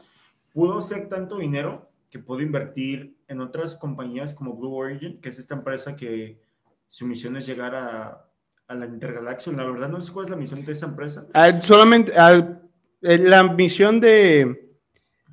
pudo 0.53 0.77
hacer 0.77 1.10
tanto 1.10 1.39
dinero 1.39 1.89
que 2.12 2.20
pudo 2.20 2.41
invertir 2.41 3.17
en 3.27 3.41
otras 3.41 3.74
compañías 3.74 4.36
como 4.36 4.55
Blue 4.55 4.75
Origin, 4.75 5.20
que 5.20 5.29
es 5.29 5.39
esta 5.39 5.55
empresa 5.55 5.96
que 5.96 6.39
su 6.88 7.08
misión 7.08 7.36
es 7.36 7.48
llegar 7.48 7.74
a, 7.74 8.29
a 8.67 8.75
la 8.75 8.86
intergalaxia. 8.86 9.51
La 9.53 9.65
verdad 9.65 9.89
no 9.89 10.01
sé 10.01 10.12
cuál 10.12 10.25
es 10.25 10.31
la 10.31 10.38
misión 10.38 10.65
de 10.65 10.72
esa 10.72 10.88
empresa. 10.88 11.27
Ah, 11.34 11.62
solamente 11.62 12.13
ah, 12.15 12.60
eh, 13.01 13.17
la 13.17 13.43
misión 13.43 14.00
de 14.00 14.74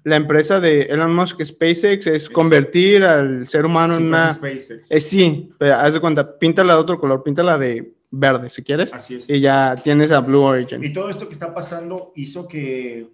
la 0.05 0.17
empresa 0.17 0.61
de 0.61 0.83
Elon 0.83 1.15
Musk 1.15 1.43
SpaceX 1.43 2.07
es 2.07 2.29
convertir 2.29 3.05
al 3.05 3.49
ser 3.49 3.65
humano 3.65 3.97
Sí, 3.97 4.03
en 4.03 4.09
una 4.09 4.33
SpaceX. 4.33 4.91
Eh, 4.91 5.01
sí, 5.01 5.51
pero 5.59 5.77
haz 5.77 5.95
de 5.95 6.01
cuenta, 6.01 6.39
píntala 6.39 6.75
de 6.75 6.81
otro 6.81 6.99
color, 6.99 7.23
píntala 7.23 7.57
de 7.57 7.95
verde 8.11 8.51
si 8.51 8.62
quieres. 8.62 8.93
Así 8.93 9.17
es. 9.17 9.29
Y 9.29 9.41
ya 9.41 9.77
tienes 9.83 10.11
a 10.11 10.21
Blue 10.21 10.43
Origin. 10.43 10.83
Y 10.85 10.93
todo 10.93 11.09
esto 11.09 11.27
que 11.27 11.33
está 11.33 11.55
pasando 11.55 12.12
hizo 12.15 12.47
que 12.47 13.09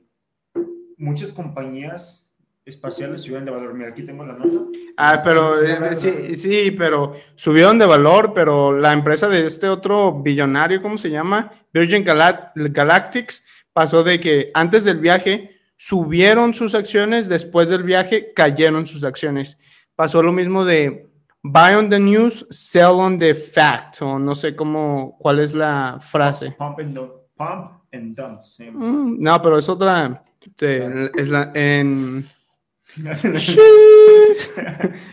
muchas 0.96 1.32
compañías 1.32 2.27
espaciales 2.68 3.22
subieran 3.22 3.44
de 3.44 3.50
valor. 3.50 3.74
Mira, 3.74 3.90
aquí 3.90 4.02
tengo 4.02 4.24
la 4.24 4.34
nota. 4.34 4.66
Ah, 4.96 5.20
pero 5.24 5.54
Sí, 5.56 5.66
eh, 5.66 5.96
sí, 5.96 6.10
sí, 6.10 6.36
sí, 6.36 6.70
pero 6.72 7.14
subieron 7.36 7.78
de 7.78 7.86
valor, 7.86 8.32
pero 8.34 8.76
la 8.78 8.92
empresa 8.92 9.28
de 9.28 9.46
este 9.46 9.68
otro 9.68 10.12
billonario, 10.22 10.82
¿cómo 10.82 10.98
se 10.98 11.10
llama? 11.10 11.50
Virgin 11.72 12.04
Gala- 12.04 12.52
Galactics, 12.54 13.44
pasó 13.72 14.02
de 14.02 14.18
que 14.20 14.50
antes 14.54 14.84
del 14.84 14.98
viaje 14.98 15.56
subieron 15.76 16.54
sus 16.54 16.74
acciones, 16.74 17.28
después 17.28 17.68
del 17.68 17.82
viaje 17.84 18.32
cayeron 18.34 18.86
sus 18.86 19.04
acciones. 19.04 19.56
Pasó 19.94 20.22
lo 20.22 20.32
mismo 20.32 20.64
de 20.64 21.06
buy 21.42 21.74
on 21.74 21.88
the 21.88 21.98
news, 22.00 22.46
sell 22.50 22.92
on 22.98 23.18
the 23.18 23.34
fact, 23.34 24.02
o 24.02 24.18
no 24.18 24.34
sé 24.34 24.54
cómo, 24.56 25.16
cuál 25.18 25.38
es 25.40 25.54
la 25.54 25.98
frase. 26.00 26.52
Pump 26.58 26.80
and, 26.80 26.94
dump, 26.94 27.12
pump 27.36 27.70
and 27.92 28.16
dump. 28.16 28.42
sí. 28.42 28.64
Mm, 28.70 29.16
No, 29.22 29.40
pero 29.40 29.58
es 29.58 29.68
otra. 29.68 30.22
Es 30.58 31.28
la, 31.28 31.50
en, 31.54 32.24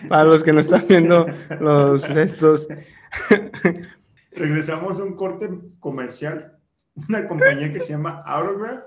para 0.09 0.23
los 0.23 0.43
que 0.43 0.53
no 0.53 0.59
están 0.59 0.85
viendo 0.87 1.27
los 1.59 2.07
de 2.07 2.23
estos. 2.23 2.67
Regresamos 4.31 4.99
a 4.99 5.03
un 5.03 5.15
corte 5.15 5.49
comercial. 5.79 6.57
Una 7.09 7.27
compañía 7.27 7.71
que 7.71 7.79
se 7.79 7.93
llama 7.93 8.23
Autograph 8.25 8.85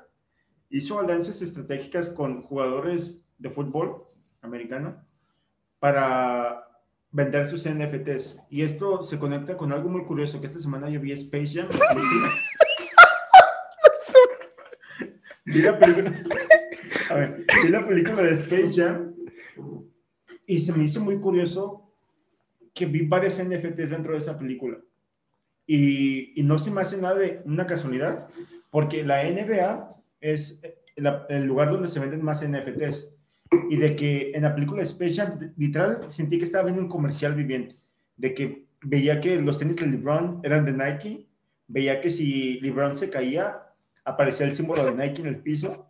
hizo 0.71 0.99
alianzas 0.99 1.43
estratégicas 1.43 2.09
con 2.09 2.43
jugadores 2.43 3.23
de 3.39 3.51
fútbol 3.51 4.05
americano 4.43 4.97
para 5.79 6.67
vender 7.11 7.47
sus 7.47 7.69
NFTs. 7.69 8.43
Y 8.51 8.63
esto 8.63 9.05
se 9.05 9.19
conecta 9.19 9.57
con 9.57 9.73
algo 9.73 9.89
muy 9.89 10.05
curioso, 10.05 10.41
que 10.41 10.47
esta 10.47 10.61
semana 10.61 10.91
yo 10.91 11.01
vi 11.01 11.13
Space 11.13 11.55
Jam. 11.55 11.69
vi 15.45 15.63
la 15.63 15.79
película. 15.79 16.13
A 17.11 17.15
ver, 17.15 17.47
vi 17.63 17.69
la 17.69 17.87
película 17.87 18.23
de 18.23 18.33
Space 18.33 18.73
Jam 18.75 19.15
y 20.47 20.61
se 20.61 20.73
me 20.73 20.85
hizo 20.85 21.01
muy 21.01 21.19
curioso 21.19 21.91
que 22.75 22.87
vi 22.87 23.07
varias 23.07 23.43
NFTs 23.43 23.91
dentro 23.91 24.13
de 24.13 24.19
esa 24.19 24.39
película. 24.39 24.79
Y, 25.67 26.41
y 26.41 26.43
no 26.43 26.59
se 26.59 26.71
me 26.71 26.81
hace 26.81 26.97
nada 26.97 27.17
de 27.17 27.43
una 27.45 27.67
casualidad, 27.67 28.29
porque 28.71 29.05
la 29.05 29.25
NBA 29.25 29.97
es 30.21 30.63
el 30.97 31.45
lugar 31.45 31.71
donde 31.71 31.89
se 31.89 32.01
venden 32.01 32.23
más 32.23 32.47
NFTs. 32.47 33.17
Y 33.71 33.77
de 33.77 33.97
que 33.97 34.33
en 34.33 34.43
la 34.43 34.55
película 34.55 34.83
Space 34.83 35.15
Jam, 35.15 35.39
literal, 35.57 36.11
sentí 36.11 36.39
que 36.39 36.45
estaba 36.45 36.65
viendo 36.65 36.83
un 36.83 36.89
comercial 36.89 37.35
viviente. 37.35 37.77
De 38.17 38.35
que 38.35 38.67
veía 38.83 39.21
que 39.21 39.41
los 39.41 39.59
tenis 39.59 39.77
de 39.77 39.87
LeBron 39.87 40.41
eran 40.43 40.65
de 40.65 40.73
Nike, 40.73 41.27
veía 41.67 42.01
que 42.01 42.11
si 42.11 42.61
LeBron 42.61 42.97
se 42.97 43.11
caía, 43.11 43.63
aparecía 44.05 44.47
el 44.47 44.55
símbolo 44.55 44.85
de 44.85 44.95
Nike 44.95 45.23
en 45.23 45.29
el 45.29 45.39
piso. 45.39 45.88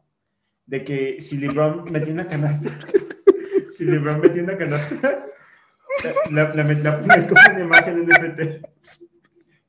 De 0.68 0.84
que 0.84 1.20
si 1.20 1.38
LeBron 1.38 1.90
metía 1.90 2.12
una 2.12 2.26
canasta, 2.28 2.70
si 3.72 3.84
LeBron 3.86 4.20
metía 4.20 4.42
una 4.44 4.56
canasta, 4.56 5.24
la, 6.30 6.54
la, 6.54 6.62
la, 6.62 7.00
la 7.00 7.26
como 7.26 7.60
imagen 7.60 8.06
NFT. 8.06 8.40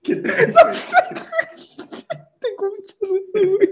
¿Qué 0.04 0.16
traes? 0.18 0.56
Tengo 2.40 2.70
mucha 2.76 2.96
risa, 3.02 3.40
güey. 3.48 3.70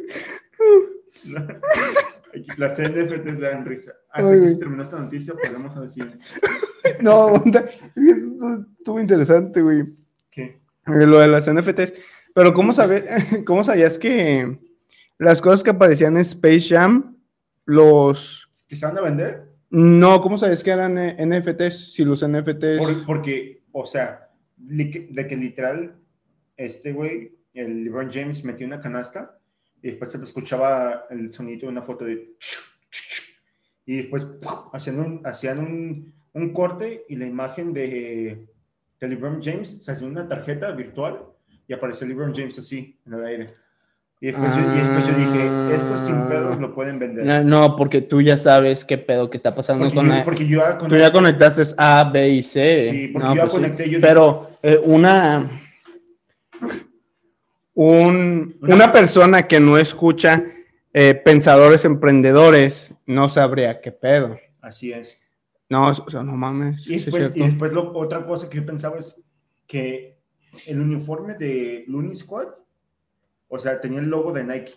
Aquí, 2.34 2.48
Las 2.58 2.80
NFTs 2.80 3.40
le 3.40 3.48
dan 3.50 3.66
risa. 3.66 3.92
Hasta 4.12 4.30
Ay, 4.30 4.42
que 4.42 4.48
se 4.50 4.56
terminó 4.56 4.84
esta 4.84 5.00
noticia, 5.00 5.34
pasamos 5.42 5.76
a 5.78 5.82
decir 5.82 6.18
No. 7.02 7.44
Esto 7.46 7.66
Estuvo 8.80 9.00
interesante, 9.00 9.62
güey. 9.62 9.84
que 10.32 10.44
Eh, 10.88 11.06
Lo 11.06 11.20
de 11.20 11.28
las 11.28 11.52
NFTs. 11.52 11.94
Pero 12.34 12.54
¿cómo, 12.54 12.72
sabe- 12.72 13.44
¿cómo 13.46 13.64
sabías 13.64 13.98
que 13.98 14.60
las 15.18 15.42
cosas 15.42 15.64
que 15.64 15.72
aparecían 15.72 16.16
en 16.16 16.22
Space 16.22 16.68
Jam, 16.70 17.17
los... 17.68 18.50
que 18.68 18.76
se 18.76 18.86
van 18.86 18.98
a 18.98 19.02
vender. 19.02 19.44
No, 19.70 20.22
¿cómo 20.22 20.38
sabías 20.38 20.64
que 20.64 20.72
eran 20.72 20.98
eh, 20.98 21.18
NFTs? 21.26 21.94
Si 21.94 22.04
los 22.04 22.26
NFTs... 22.28 22.80
Por- 22.80 23.06
porque, 23.06 23.64
o 23.72 23.86
sea, 23.86 24.30
de 24.56 24.90
que 25.28 25.36
literal, 25.36 25.96
este 26.56 26.94
güey, 26.94 27.38
el 27.54 27.84
LeBron 27.84 28.10
James 28.12 28.44
metió 28.44 28.66
una 28.66 28.82
canasta 28.82 29.38
y 29.82 29.90
después 29.90 30.12
se 30.12 30.24
escuchaba 30.24 31.06
el 31.10 31.32
sonido 31.32 31.62
de 31.62 31.68
una 31.68 31.82
foto 31.84 32.06
de. 32.06 32.34
y 33.86 33.98
después 33.98 34.26
hacían 34.74 35.00
un, 35.00 35.22
hacían 35.26 35.60
un, 35.60 36.14
un 36.34 36.54
corte 36.54 37.06
y 37.10 37.16
la 37.16 37.26
imagen 37.28 37.74
de, 37.74 38.48
de 39.00 39.08
LeBron 39.08 39.42
James, 39.42 39.84
se 39.84 39.92
hacía 39.92 40.08
una 40.08 40.28
tarjeta 40.28 40.72
virtual 40.72 41.26
y 41.68 41.74
apareció 41.74 42.08
LeBron 42.08 42.34
James 42.34 42.58
así, 42.58 43.00
en 43.06 43.14
el 43.14 43.26
aire. 43.26 43.50
Y 44.20 44.28
después, 44.28 44.56
yo, 44.56 44.62
y 44.64 44.78
después 44.80 45.06
yo 45.08 45.14
dije, 45.16 45.76
estos 45.76 46.02
sin 46.02 46.28
pedos 46.28 46.60
lo 46.60 46.74
pueden 46.74 46.98
vender. 46.98 47.24
No, 47.24 47.44
no, 47.44 47.76
porque 47.76 48.02
tú 48.02 48.20
ya 48.22 48.36
sabes 48.38 48.84
qué 48.84 48.98
pedo 48.98 49.30
que 49.30 49.38
está 49.38 49.54
pasando 49.54 49.84
porque, 49.86 49.96
con 49.96 50.08
yo, 50.08 50.14
la- 50.14 50.26
porque 50.26 50.48
yo 50.48 50.60
ya 50.60 50.78
Tú 50.78 50.96
ya 50.98 51.12
conectaste 51.12 51.62
A, 51.78 52.04
B 52.12 52.30
y 52.30 52.42
C. 52.44 52.90
Sí, 52.92 53.08
porque 53.10 53.28
No, 53.28 53.36
yo 53.36 53.36
ya 53.36 53.42
pues 53.44 53.54
sí. 53.54 53.60
conecté, 53.60 53.90
yo 53.90 54.02
Pero 54.02 54.50
eh, 54.64 54.80
una, 54.84 55.48
un- 57.74 58.56
Una- 58.62 58.76
una 58.76 58.92
persona 58.92 59.48
que 59.48 59.60
no 59.60 59.78
escucha 59.78 60.44
eh, 60.94 61.14
pensadores 61.14 61.86
emprendedores 61.86 62.92
no 63.06 63.30
sabría 63.30 63.80
qué 63.82 63.92
pedo. 63.92 64.40
Así 64.62 64.92
es. 64.92 65.22
No, 65.70 65.90
o 65.90 66.10
sea, 66.10 66.24
no 66.24 66.32
mames. 66.36 66.82
Y 66.82 66.84
sí 66.86 66.96
es 66.96 67.06
después, 67.06 67.24
y 67.24 67.34
cierto. 67.34 67.46
después 67.52 67.74
lo- 67.74 67.92
otra 67.96 68.26
cosa 68.26 68.50
que 68.50 68.58
yo 68.58 68.66
pensaba 68.66 68.98
es 68.98 69.24
que 69.68 70.18
el 70.66 70.82
uniforme 70.82 71.36
de 71.36 71.84
Looney 71.88 72.16
Squad, 72.16 72.48
o 73.48 73.60
sea, 73.60 73.80
tenía 73.82 74.00
el 74.00 74.10
logo 74.10 74.32
de 74.34 74.44
Nike. 74.44 74.74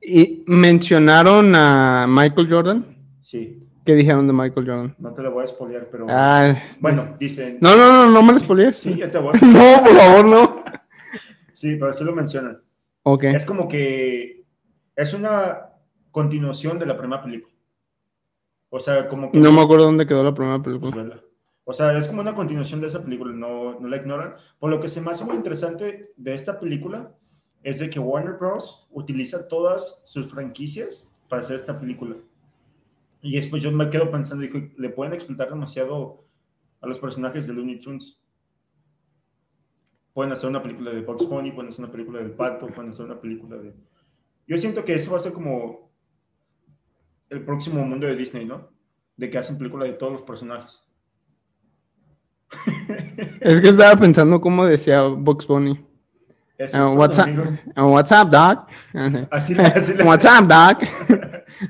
Y 0.00 0.44
mencionaron 0.46 1.54
a 1.54 2.06
Michael 2.08 2.48
Jordan. 2.50 2.96
Sí, 3.22 3.62
¿Qué 3.84 3.94
dijeron 3.94 4.26
de 4.26 4.32
Michael 4.32 4.66
Jordan? 4.66 4.94
no 4.98 5.12
te 5.14 5.22
lo 5.22 5.30
voy 5.30 5.44
a 5.44 5.46
spoilear, 5.46 5.88
pero 5.90 6.06
Ah, 6.08 6.54
bueno, 6.80 7.16
dicen. 7.20 7.58
no, 7.60 7.76
no, 7.76 7.86
no, 8.06 8.10
no 8.10 8.22
me 8.22 8.32
lo 8.32 8.38
spoilees. 8.40 8.76
Sí, 8.76 8.96
ya 8.96 9.10
te 9.10 9.18
voy 9.18 9.32
a 9.34 9.38
No, 9.46 9.84
por 9.84 9.96
favor, 9.96 10.24
no. 10.26 10.64
Sí, 11.52 11.76
pero 11.76 11.92
sí 11.92 12.02
lo 12.04 12.12
mencionan. 12.14 12.60
Ok. 13.04 13.24
Es 13.24 13.46
como 13.46 13.68
que 13.68 14.44
es 14.96 15.14
una 15.14 15.68
continuación 16.10 16.78
de 16.80 16.86
la 16.86 16.98
primera 16.98 17.22
película. 17.22 17.54
O 18.70 18.80
sea, 18.80 19.06
como 19.08 19.30
que. 19.30 19.38
No 19.38 19.52
me 19.52 19.62
acuerdo 19.62 19.84
dónde 19.86 20.06
quedó 20.06 20.24
la 20.24 20.34
primera 20.34 20.60
Pues, 20.60 20.76
película. 20.78 21.02
vela. 21.04 21.20
O 21.64 21.72
sea, 21.72 21.96
es 21.96 22.06
como 22.08 22.20
una 22.20 22.34
continuación 22.34 22.80
de 22.80 22.88
esa 22.88 23.02
película, 23.02 23.32
no, 23.32 23.78
no 23.80 23.88
la 23.88 23.96
ignoran. 23.96 24.34
Por 24.58 24.70
lo 24.70 24.80
que 24.80 24.88
se 24.88 25.00
me 25.00 25.10
hace 25.12 25.24
muy 25.24 25.36
interesante 25.36 26.12
de 26.16 26.34
esta 26.34 26.58
película 26.60 27.12
es 27.62 27.78
de 27.78 27.90
que 27.90 27.98
Warner 27.98 28.34
Bros. 28.34 28.86
utiliza 28.90 29.48
todas 29.48 30.02
sus 30.04 30.30
franquicias 30.30 31.10
para 31.28 31.40
hacer 31.40 31.56
esta 31.56 31.78
película. 31.78 32.16
Y 33.22 33.34
después 33.36 33.62
yo 33.62 33.72
me 33.72 33.90
quedo 33.90 34.10
pensando, 34.10 34.42
dijo, 34.42 34.58
le 34.76 34.88
pueden 34.90 35.14
explotar 35.14 35.48
demasiado 35.48 36.24
a 36.80 36.86
los 36.86 36.98
personajes 36.98 37.46
de 37.46 37.54
Looney 37.54 37.78
Tunes. 37.78 38.18
Pueden 40.14 40.32
hacer 40.32 40.48
una 40.48 40.62
película 40.62 40.92
de 40.92 41.02
Bugs 41.02 41.28
Bunny, 41.28 41.52
pueden 41.52 41.70
hacer 41.70 41.84
una 41.84 41.92
película 41.92 42.20
del 42.20 42.32
Pato, 42.32 42.68
pueden 42.68 42.90
hacer 42.90 43.06
una 43.06 43.20
película 43.20 43.56
de... 43.56 43.74
Yo 44.46 44.56
siento 44.56 44.84
que 44.84 44.94
eso 44.94 45.10
va 45.10 45.16
a 45.16 45.20
ser 45.20 45.32
como 45.32 45.90
el 47.28 47.44
próximo 47.44 47.84
mundo 47.84 48.06
de 48.06 48.14
Disney, 48.14 48.44
¿no? 48.44 48.68
De 49.16 49.28
que 49.28 49.38
hacen 49.38 49.58
película 49.58 49.84
de 49.84 49.94
todos 49.94 50.12
los 50.12 50.22
personajes. 50.22 50.82
Es 53.40 53.60
que 53.60 53.68
estaba 53.68 53.98
pensando 53.98 54.40
cómo 54.40 54.64
decía 54.64 55.02
Bugs 55.02 55.46
Bunny. 55.46 55.84
Eso 56.58 56.76
Uh, 56.78 56.80
es 56.80 56.86
todo, 56.86 56.92
what's, 56.94 57.18
up, 57.18 57.22
amigo. 57.24 57.42
uh, 57.76 57.82
what's 57.92 58.12
up, 58.12 58.30
Doc? 58.30 58.68
Así. 59.30 59.54
What's 60.04 60.24
up, 60.24 60.46
Doc? 60.48 60.82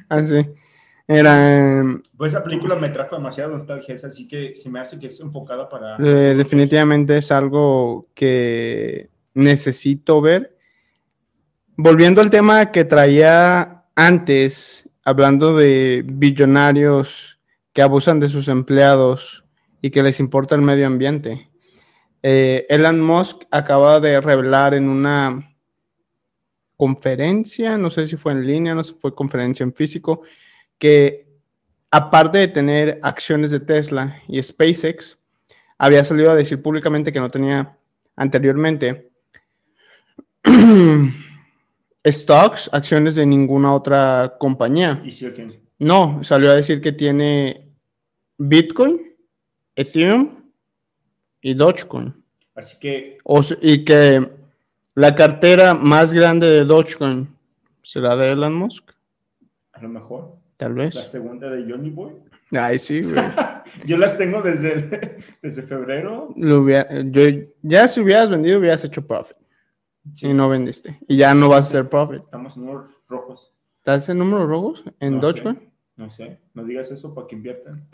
Así. 0.09 0.35
Era. 1.09 1.79
em, 1.79 2.03
Pues 2.17 2.33
esa 2.33 2.43
película 2.43 2.75
me 2.75 2.89
trajo 2.89 3.15
demasiada 3.17 3.51
nostalgia, 3.53 3.95
así 4.05 4.27
que 4.27 4.57
se 4.57 4.69
me 4.69 4.81
hace 4.81 4.99
que 4.99 5.07
es 5.07 5.21
enfocada 5.21 5.69
para... 5.69 5.97
eh, 5.99 6.35
definitivamente 6.37 7.17
es 7.19 7.31
algo 7.31 8.09
que 8.15 9.09
necesito 9.35 10.21
ver. 10.21 10.57
Volviendo 11.77 12.21
al 12.21 12.31
tema 12.31 12.73
que 12.73 12.85
traía 12.85 13.85
antes, 13.95 14.89
hablando 15.05 15.57
de 15.57 16.03
billonarios 16.05 17.39
que 17.73 17.83
abusan 17.83 18.19
de 18.19 18.29
sus 18.29 18.49
empleados 18.49 19.45
y 19.83 19.91
que 19.91 20.03
les 20.03 20.19
importa 20.19 20.55
el 20.57 20.63
medio 20.63 20.87
ambiente. 20.89 21.49
Eh, 22.29 22.67
Elon 22.69 23.01
Musk 23.01 23.45
acaba 23.53 24.01
de 24.01 24.21
revelar 24.21 24.75
en 24.75 24.89
una 24.89 25.57
conferencia, 26.77 27.79
no 27.79 27.89
sé 27.89 28.09
si 28.09 28.17
fue 28.17 28.33
en 28.33 28.45
línea, 28.45 28.75
no 28.75 28.83
sé 28.83 28.95
si 28.95 28.99
fue 28.99 29.15
conferencia 29.15 29.63
en 29.63 29.73
físico, 29.73 30.23
que 30.77 31.29
aparte 31.89 32.39
de 32.39 32.49
tener 32.49 32.99
acciones 33.05 33.53
de 33.53 33.61
Tesla 33.61 34.21
y 34.27 34.43
SpaceX, 34.43 35.17
había 35.79 36.03
salido 36.03 36.33
a 36.33 36.35
decir 36.35 36.61
públicamente 36.61 37.13
que 37.13 37.21
no 37.21 37.31
tenía 37.31 37.79
anteriormente 38.17 39.13
stocks, 42.05 42.69
acciones 42.73 43.15
de 43.15 43.25
ninguna 43.25 43.73
otra 43.73 44.35
compañía. 44.41 45.01
Y 45.05 45.27
ok. 45.27 45.39
No, 45.79 46.25
salió 46.25 46.51
a 46.51 46.57
decir 46.57 46.81
que 46.81 46.91
tiene 46.91 47.71
Bitcoin, 48.37 49.15
Ethereum 49.77 50.46
y 51.41 51.55
Dogecoin. 51.55 52.15
Así 52.55 52.79
que 52.79 53.19
O 53.25 53.43
y 53.61 53.85
que 53.85 54.29
la 54.95 55.15
cartera 55.15 55.75
más 55.75 56.13
grande 56.13 56.47
de 56.49 56.65
Dogecoin 56.65 57.29
será 57.83 58.17
de 58.17 58.31
Elon 58.31 58.55
Musk, 58.55 58.91
a 59.73 59.83
lo 59.83 59.89
mejor 59.89 60.37
tal 60.57 60.75
la 60.77 60.85
vez. 60.85 60.95
segunda 61.09 61.51
de 61.51 61.71
Johnny 61.71 61.91
Boy. 61.91 62.13
Ay, 62.53 62.79
sí, 62.79 63.03
güey. 63.03 63.17
Yo 63.85 63.97
las 63.99 64.17
tengo 64.17 64.41
desde, 64.41 64.73
el- 64.73 65.25
desde 65.43 65.63
febrero. 65.63 66.33
Lo 66.37 66.61
hubiera- 66.61 66.89
yo, 67.03 67.23
ya 67.63 67.89
si 67.89 68.01
hubieras 68.01 68.31
vendido, 68.31 68.59
hubieras 68.61 68.85
hecho 68.85 69.05
profit. 69.07 69.37
Sí, 70.15 70.29
Y 70.29 70.33
no 70.35 70.49
vendiste. 70.49 70.99
Y 71.09 71.17
ya 71.17 71.35
no 71.35 71.49
vas 71.49 71.67
a 71.67 71.69
hacer 71.69 71.89
profit. 71.89 72.23
Estamos 72.23 72.57
en 72.57 72.65
números 72.65 72.91
rojos. 73.09 73.53
¿Estás 73.79 74.09
en 74.09 74.19
números 74.19 74.49
rojos 74.49 74.85
en 75.01 75.15
No 75.17 75.21
Dogecoin? 75.21 75.57
sé, 75.57 75.69
no 75.97 76.11
sé, 76.11 76.39
no 76.55 76.65
digas 76.65 76.91
eso 76.91 77.15
para 77.15 77.27
que 77.27 77.37
inviertan. 77.37 77.87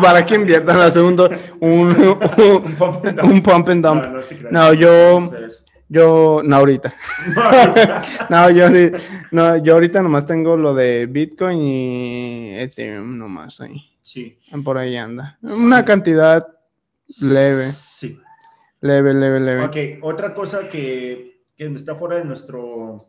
Para 0.00 0.24
que 0.24 0.34
inviertan 0.36 0.78
la 0.78 0.90
segunda 0.90 1.28
un, 1.60 1.70
un, 1.70 1.96
Un 2.64 2.76
pump 2.76 3.04
and 3.06 3.20
dump. 3.20 3.32
un 3.32 3.42
pump 3.42 3.68
and 3.68 3.84
dump. 3.84 4.04
No, 4.50 4.72
yo- 4.72 5.20
No 5.20 5.30
sé 5.30 5.44
eso. 5.46 5.64
Yo, 5.92 6.40
no 6.44 6.54
ahorita. 6.56 6.94
No, 8.30 8.48
yo, 8.50 8.68
no, 9.32 9.56
yo 9.56 9.74
ahorita 9.74 10.00
nomás 10.02 10.24
tengo 10.24 10.56
lo 10.56 10.72
de 10.72 11.06
Bitcoin 11.06 11.58
y 11.60 12.58
Ethereum 12.60 13.18
nomás 13.18 13.60
ahí. 13.60 13.82
Sí. 14.00 14.38
Por 14.64 14.78
ahí 14.78 14.96
anda. 14.96 15.36
Una 15.42 15.84
cantidad 15.84 16.46
leve, 17.20 17.72
Sí. 17.72 18.20
leve, 18.80 19.12
leve, 19.14 19.40
leve. 19.40 19.64
Ok, 19.64 20.04
otra 20.04 20.32
cosa 20.32 20.68
que, 20.68 21.42
que 21.56 21.64
está 21.66 21.96
fuera 21.96 22.16
de 22.18 22.24
nuestro, 22.24 23.08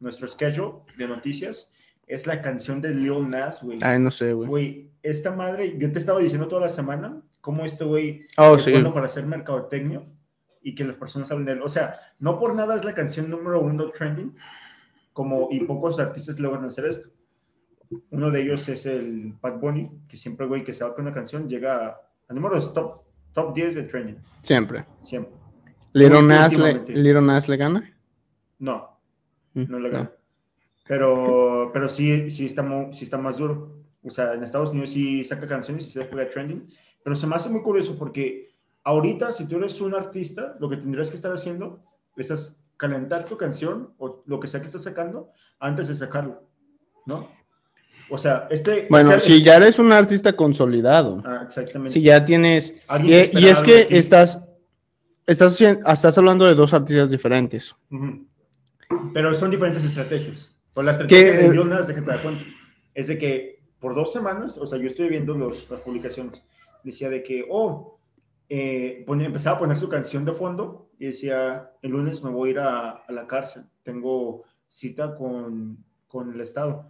nuestro 0.00 0.26
schedule 0.28 0.78
de 0.98 1.06
noticias 1.06 1.71
es 2.06 2.26
la 2.26 2.42
canción 2.42 2.80
de 2.80 2.94
Lil 2.94 3.28
Nas, 3.30 3.62
güey. 3.62 3.78
Ay, 3.82 3.98
no 3.98 4.10
sé, 4.10 4.32
güey. 4.32 4.48
Güey, 4.48 4.90
esta 5.02 5.30
madre, 5.30 5.76
yo 5.78 5.90
te 5.90 5.98
estaba 5.98 6.20
diciendo 6.20 6.48
toda 6.48 6.62
la 6.62 6.68
semana 6.70 7.20
cómo 7.40 7.64
este 7.64 7.84
güey 7.84 8.26
Oh, 8.38 8.56
es 8.56 8.62
sí. 8.64 8.70
bueno 8.72 8.92
para 8.94 9.06
hacer 9.06 9.26
mercadotecnia 9.26 10.02
y 10.62 10.74
que 10.74 10.84
las 10.84 10.96
personas 10.96 11.30
hablen 11.32 11.46
de 11.46 11.52
él. 11.52 11.62
O 11.62 11.68
sea, 11.68 11.98
no 12.18 12.38
por 12.38 12.54
nada 12.54 12.76
es 12.76 12.84
la 12.84 12.94
canción 12.94 13.28
número 13.30 13.60
uno 13.60 13.90
trending, 13.90 14.36
como 15.12 15.48
y 15.50 15.60
pocos 15.64 15.98
artistas 15.98 16.38
logran 16.38 16.64
hacer 16.64 16.86
esto. 16.86 17.08
Uno 18.10 18.30
de 18.30 18.42
ellos 18.42 18.68
es 18.68 18.86
el 18.86 19.34
Bad 19.42 19.58
Bunny, 19.58 19.90
que 20.08 20.16
siempre, 20.16 20.46
güey, 20.46 20.64
que 20.64 20.72
saca 20.72 21.02
una 21.02 21.12
canción 21.12 21.48
llega 21.48 21.86
a, 21.86 22.00
a 22.28 22.32
números 22.32 22.72
top, 22.72 23.02
top 23.32 23.54
10 23.54 23.74
de 23.74 23.82
trending, 23.82 24.18
Siempre. 24.40 24.84
siempre. 25.02 25.34
Little 25.92 26.22
Nas, 26.22 26.56
le. 26.56 26.74
Little 26.88 27.20
Nas 27.20 27.48
le 27.48 27.56
gana. 27.56 27.92
No, 28.58 28.90
Mm, 29.54 29.64
no 29.68 29.78
le 29.78 29.90
gana. 29.90 30.10
Pero, 30.86 31.70
pero 31.72 31.88
sí, 31.88 32.28
sí, 32.30 32.46
está 32.46 32.62
mu- 32.62 32.92
sí 32.92 33.04
está 33.04 33.18
más 33.18 33.38
duro. 33.38 33.78
O 34.04 34.10
sea, 34.10 34.34
en 34.34 34.42
Estados 34.42 34.70
Unidos 34.72 34.90
sí 34.90 35.22
saca 35.24 35.46
canciones 35.46 35.86
y 35.86 35.90
se 35.90 36.04
juega 36.06 36.28
trending. 36.30 36.66
Pero 37.04 37.16
se 37.16 37.26
me 37.26 37.36
hace 37.36 37.48
muy 37.50 37.62
curioso 37.62 37.96
porque 37.98 38.50
ahorita, 38.84 39.32
si 39.32 39.46
tú 39.46 39.56
eres 39.58 39.80
un 39.80 39.94
artista, 39.94 40.56
lo 40.58 40.68
que 40.68 40.76
tendrías 40.76 41.08
que 41.10 41.16
estar 41.16 41.32
haciendo 41.32 41.80
es 42.16 42.60
calentar 42.76 43.24
tu 43.26 43.36
canción 43.36 43.90
o 43.98 44.22
lo 44.26 44.40
que 44.40 44.48
sea 44.48 44.60
que 44.60 44.66
estés 44.66 44.82
sacando 44.82 45.30
antes 45.60 45.86
de 45.88 45.94
sacarlo, 45.94 46.42
¿no? 47.06 47.28
O 48.10 48.18
sea, 48.18 48.48
este... 48.50 48.88
Bueno, 48.90 49.12
este- 49.12 49.30
si 49.30 49.42
ya 49.42 49.56
eres 49.56 49.78
un 49.78 49.92
artista 49.92 50.34
consolidado, 50.34 51.22
Ah, 51.24 51.42
exactamente. 51.46 51.92
si 51.92 52.02
ya 52.02 52.24
tienes... 52.24 52.74
Y, 53.04 53.12
y 53.38 53.46
es 53.46 53.62
que 53.62 53.86
estás, 53.88 54.42
estás, 55.26 55.58
estás 55.60 56.18
hablando 56.18 56.44
de 56.44 56.54
dos 56.54 56.74
artistas 56.74 57.10
diferentes. 57.10 57.72
Ujú. 57.90 58.26
Pero 59.14 59.32
son 59.34 59.50
diferentes 59.50 59.84
estrategias. 59.84 60.54
O 60.74 60.82
la 60.82 60.92
estrategia 60.92 61.32
¿Qué? 61.32 61.38
de 61.38 61.52
Lil 61.52 61.68
Nas, 61.68 61.86
déjate 61.88 62.06
dar 62.06 62.22
cuenta, 62.22 62.44
es 62.94 63.08
de 63.08 63.18
que 63.18 63.62
por 63.78 63.94
dos 63.94 64.12
semanas, 64.12 64.56
o 64.58 64.66
sea, 64.66 64.78
yo 64.78 64.86
estoy 64.86 65.08
viendo 65.08 65.34
los, 65.36 65.68
las 65.70 65.80
publicaciones, 65.80 66.44
decía 66.84 67.10
de 67.10 67.22
que, 67.22 67.44
oh, 67.50 67.98
eh, 68.48 69.02
ponía- 69.06 69.26
empezaba 69.26 69.56
a 69.56 69.60
poner 69.60 69.76
su 69.78 69.88
canción 69.88 70.24
de 70.24 70.32
fondo 70.32 70.90
y 70.98 71.06
decía, 71.06 71.70
el 71.82 71.90
lunes 71.90 72.22
me 72.22 72.30
voy 72.30 72.48
a 72.48 72.52
ir 72.52 72.58
a, 72.60 72.90
a 72.90 73.12
la 73.12 73.26
cárcel, 73.26 73.64
tengo 73.82 74.44
cita 74.68 75.16
con, 75.16 75.78
con 76.06 76.32
el 76.32 76.40
Estado. 76.40 76.88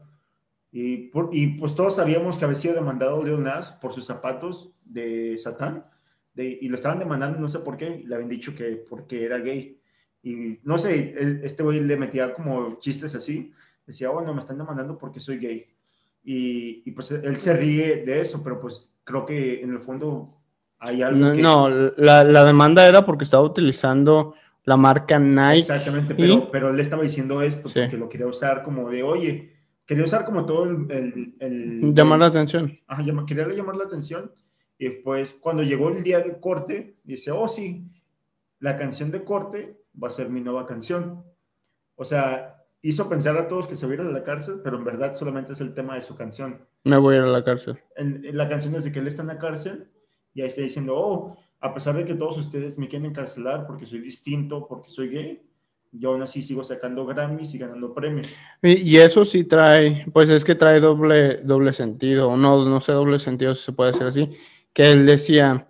Y, 0.70 1.08
por- 1.08 1.30
y 1.32 1.58
pues 1.58 1.74
todos 1.74 1.96
sabíamos 1.96 2.38
que 2.38 2.44
había 2.44 2.56
sido 2.56 2.74
demandado 2.74 3.22
Lil 3.22 3.42
Nas 3.42 3.72
por 3.72 3.92
sus 3.92 4.06
zapatos 4.06 4.72
de 4.84 5.38
Satán, 5.38 5.86
de- 6.34 6.58
y 6.60 6.68
lo 6.68 6.76
estaban 6.76 6.98
demandando, 6.98 7.38
no 7.38 7.48
sé 7.48 7.58
por 7.60 7.76
qué, 7.76 8.02
le 8.06 8.14
habían 8.14 8.30
dicho 8.30 8.54
que 8.54 8.76
porque 8.88 9.24
era 9.24 9.38
gay. 9.38 9.78
Y 10.22 10.58
no 10.62 10.78
sé, 10.78 11.14
él- 11.18 11.40
este 11.42 11.62
güey 11.62 11.80
le 11.80 11.96
metía 11.96 12.32
como 12.34 12.78
chistes 12.78 13.14
así. 13.14 13.52
Decía, 13.86 14.10
bueno, 14.10 14.32
me 14.32 14.40
están 14.40 14.58
demandando 14.58 14.96
porque 14.98 15.20
soy 15.20 15.38
gay. 15.38 15.66
Y, 16.24 16.82
y, 16.88 16.90
pues 16.92 17.10
él 17.10 17.36
se 17.36 17.52
ríe 17.52 18.04
de 18.04 18.20
eso, 18.20 18.42
pero 18.44 18.60
pues 18.60 18.94
creo 19.04 19.26
que 19.26 19.60
en 19.60 19.70
el 19.72 19.80
fondo 19.80 20.24
hay 20.78 21.02
algo 21.02 21.18
No, 21.18 21.32
que... 21.32 21.42
no, 21.42 21.68
la, 21.96 22.22
la 22.22 22.44
demanda 22.44 22.86
era 22.86 23.04
porque 23.04 23.24
estaba 23.24 23.42
utilizando 23.42 24.34
la 24.64 24.76
marca 24.76 25.18
Nike. 25.18 25.58
Exactamente, 25.60 26.12
¿Y? 26.14 26.16
pero, 26.16 26.50
pero 26.50 26.70
él 26.70 26.78
estaba 26.78 27.02
diciendo 27.02 27.42
esto, 27.42 27.68
Sí. 27.68 27.80
porque 27.80 27.96
lo 27.96 28.08
quería 28.08 28.28
usar 28.28 28.62
como 28.62 28.88
de, 28.88 29.02
oye, 29.02 29.52
quería 29.84 30.04
usar 30.04 30.24
como 30.24 30.46
todo 30.46 30.64
el... 30.64 30.86
el, 30.90 31.34
el- 31.40 31.94
Llamar 31.94 32.20
la 32.20 32.26
atención. 32.26 32.78
Ajá, 32.86 33.02
quería 33.26 33.48
llamar 33.48 33.76
la 33.76 33.84
atención. 33.84 34.32
Y 34.78 34.84
después, 34.86 35.34
cuando 35.34 35.64
llegó 35.64 35.88
el 35.90 36.04
día 36.04 36.20
del 36.20 36.38
corte, 36.38 36.96
dice, 37.02 37.32
oh 37.32 37.48
sí, 37.48 37.88
la 38.60 38.76
canción 38.76 39.10
de 39.10 39.24
corte 39.24 39.80
va 40.00 40.06
a 40.08 40.12
ser 40.12 40.28
mi 40.28 40.40
nueva 40.40 40.66
canción. 40.66 41.24
O 41.96 42.04
sea, 42.04 42.61
hizo 42.82 43.08
pensar 43.08 43.36
a 43.36 43.48
todos 43.48 43.68
que 43.68 43.76
se 43.76 43.86
va 43.86 44.02
a 44.02 44.06
la 44.06 44.24
cárcel, 44.24 44.60
pero 44.62 44.76
en 44.76 44.84
verdad 44.84 45.14
solamente 45.14 45.52
es 45.52 45.60
el 45.60 45.72
tema 45.72 45.94
de 45.94 46.02
su 46.02 46.16
canción. 46.16 46.66
Me 46.84 46.98
voy 46.98 47.14
a 47.14 47.18
ir 47.18 47.24
a 47.24 47.28
la 47.28 47.44
cárcel. 47.44 47.78
En, 47.96 48.24
en 48.24 48.36
la 48.36 48.48
canción 48.48 48.74
es 48.74 48.84
de 48.84 48.92
que 48.92 48.98
él 48.98 49.06
está 49.06 49.22
en 49.22 49.28
la 49.28 49.38
cárcel 49.38 49.88
y 50.34 50.42
ahí 50.42 50.48
está 50.48 50.62
diciendo, 50.62 50.94
oh, 50.96 51.36
a 51.60 51.72
pesar 51.72 51.96
de 51.96 52.04
que 52.04 52.14
todos 52.14 52.36
ustedes 52.38 52.78
me 52.78 52.88
quieren 52.88 53.10
encarcelar 53.10 53.66
porque 53.66 53.86
soy 53.86 54.00
distinto, 54.00 54.66
porque 54.66 54.90
soy 54.90 55.08
gay, 55.08 55.42
yo 55.92 56.10
aún 56.10 56.22
así 56.22 56.42
sigo 56.42 56.64
sacando 56.64 57.06
Grammys 57.06 57.54
y 57.54 57.58
ganando 57.58 57.94
premios. 57.94 58.28
Y, 58.62 58.72
y 58.72 58.96
eso 58.96 59.24
sí 59.24 59.44
trae, 59.44 60.06
pues 60.12 60.28
es 60.30 60.44
que 60.44 60.54
trae 60.54 60.80
doble, 60.80 61.36
doble 61.44 61.72
sentido, 61.72 62.36
no, 62.36 62.64
no 62.64 62.80
sé 62.80 62.92
doble 62.92 63.18
sentido 63.18 63.54
si 63.54 63.64
se 63.64 63.72
puede 63.72 63.92
decir 63.92 64.06
así, 64.06 64.30
que 64.72 64.90
él 64.90 65.06
decía, 65.06 65.68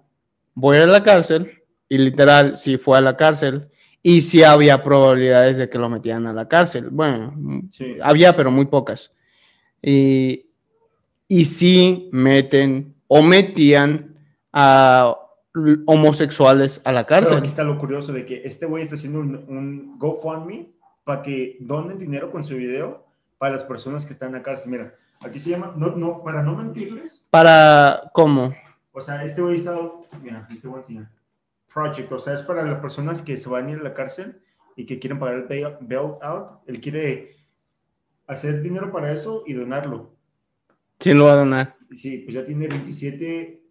voy 0.55 0.77
a 0.77 0.85
ir 0.85 0.89
a 0.89 0.93
la 0.93 1.03
cárcel, 1.03 1.51
y 1.89 1.99
literal, 1.99 2.57
si 2.57 2.79
fue 2.79 2.97
a 2.97 3.03
la 3.03 3.17
cárcel, 3.17 3.69
y 4.03 4.23
sí 4.23 4.43
había 4.43 4.83
probabilidades 4.83 5.59
de 5.59 5.69
que 5.71 5.79
lo 5.79 5.89
metieran 5.89 6.27
a 6.27 6.33
la 6.33 6.49
cárcel. 6.49 6.89
Bueno, 6.91 7.35
Sí. 7.71 7.97
había, 8.03 8.35
pero 8.37 8.51
muy 8.51 8.67
pocas. 8.67 9.13
Y, 9.81 10.47
y 11.29 11.45
sí 11.45 12.09
meten 12.13 12.95
o 13.09 13.23
metían 13.23 14.17
a 14.53 15.17
homosexuales 15.87 16.81
a 16.85 16.93
la 16.93 17.07
Pero 17.07 17.21
cárcel. 17.21 17.39
aquí 17.39 17.49
está 17.49 17.63
lo 17.65 17.79
curioso 17.79 18.13
de 18.13 18.25
que 18.27 18.43
este 18.45 18.67
güey 18.67 18.83
está 18.83 18.95
haciendo 18.97 19.21
un, 19.21 19.35
un 19.49 19.99
GoFundMe 19.99 20.71
para 21.05 21.23
que 21.23 21.57
donen 21.61 21.99
dinero 21.99 22.31
con 22.31 22.45
su 22.45 22.55
video 22.55 23.05
para 23.39 23.55
las 23.55 23.65
personas 23.65 24.07
que 24.07 24.13
están 24.13 24.29
en 24.29 24.35
la 24.37 24.43
cárcel. 24.43 24.71
Mira, 24.71 24.95
aquí 25.21 25.39
se 25.39 25.51
llama, 25.51 25.75
no, 25.77 25.95
no, 25.97 26.23
para 26.23 26.43
no 26.43 26.55
mentirles, 26.57 27.23
Para, 27.31 28.11
¿cómo? 28.15 28.55
o 28.93 29.01
sea, 29.01 29.25
este 29.25 29.41
güey 29.43 29.57
está, 29.57 29.75
mira, 30.23 30.47
te 30.61 30.67
voy 30.69 30.77
a 30.79 30.81
enseñar. 30.81 31.09
Project, 31.73 32.11
o 32.13 32.19
sea, 32.19 32.35
es 32.35 32.43
para 32.43 32.63
las 32.65 32.81
personas 32.81 33.23
que 33.23 33.37
se 33.37 33.49
van 33.49 33.67
a 33.67 33.71
ir 33.73 33.79
a 33.79 33.83
la 33.83 33.95
cárcel 33.95 34.41
y 34.77 34.87
que 34.87 34.99
quieren 34.99 35.19
pagar 35.19 35.37
el 35.37 35.45
bail, 35.45 35.77
bail 35.81 36.13
out. 36.23 36.61
Él 36.67 36.81
quiere 36.81 37.37
hacer 38.27 38.63
dinero 38.63 38.91
para 38.93 39.13
eso 39.13 39.43
y 39.47 39.53
donarlo. 39.55 40.15
Sí 41.01 41.13
lo 41.13 41.27
va 41.27 41.33
a 41.33 41.37
donar. 41.37 41.77
Sí, 41.95 42.19
pues 42.19 42.35
ya 42.35 42.45
tiene 42.47 42.69
27 42.69 43.63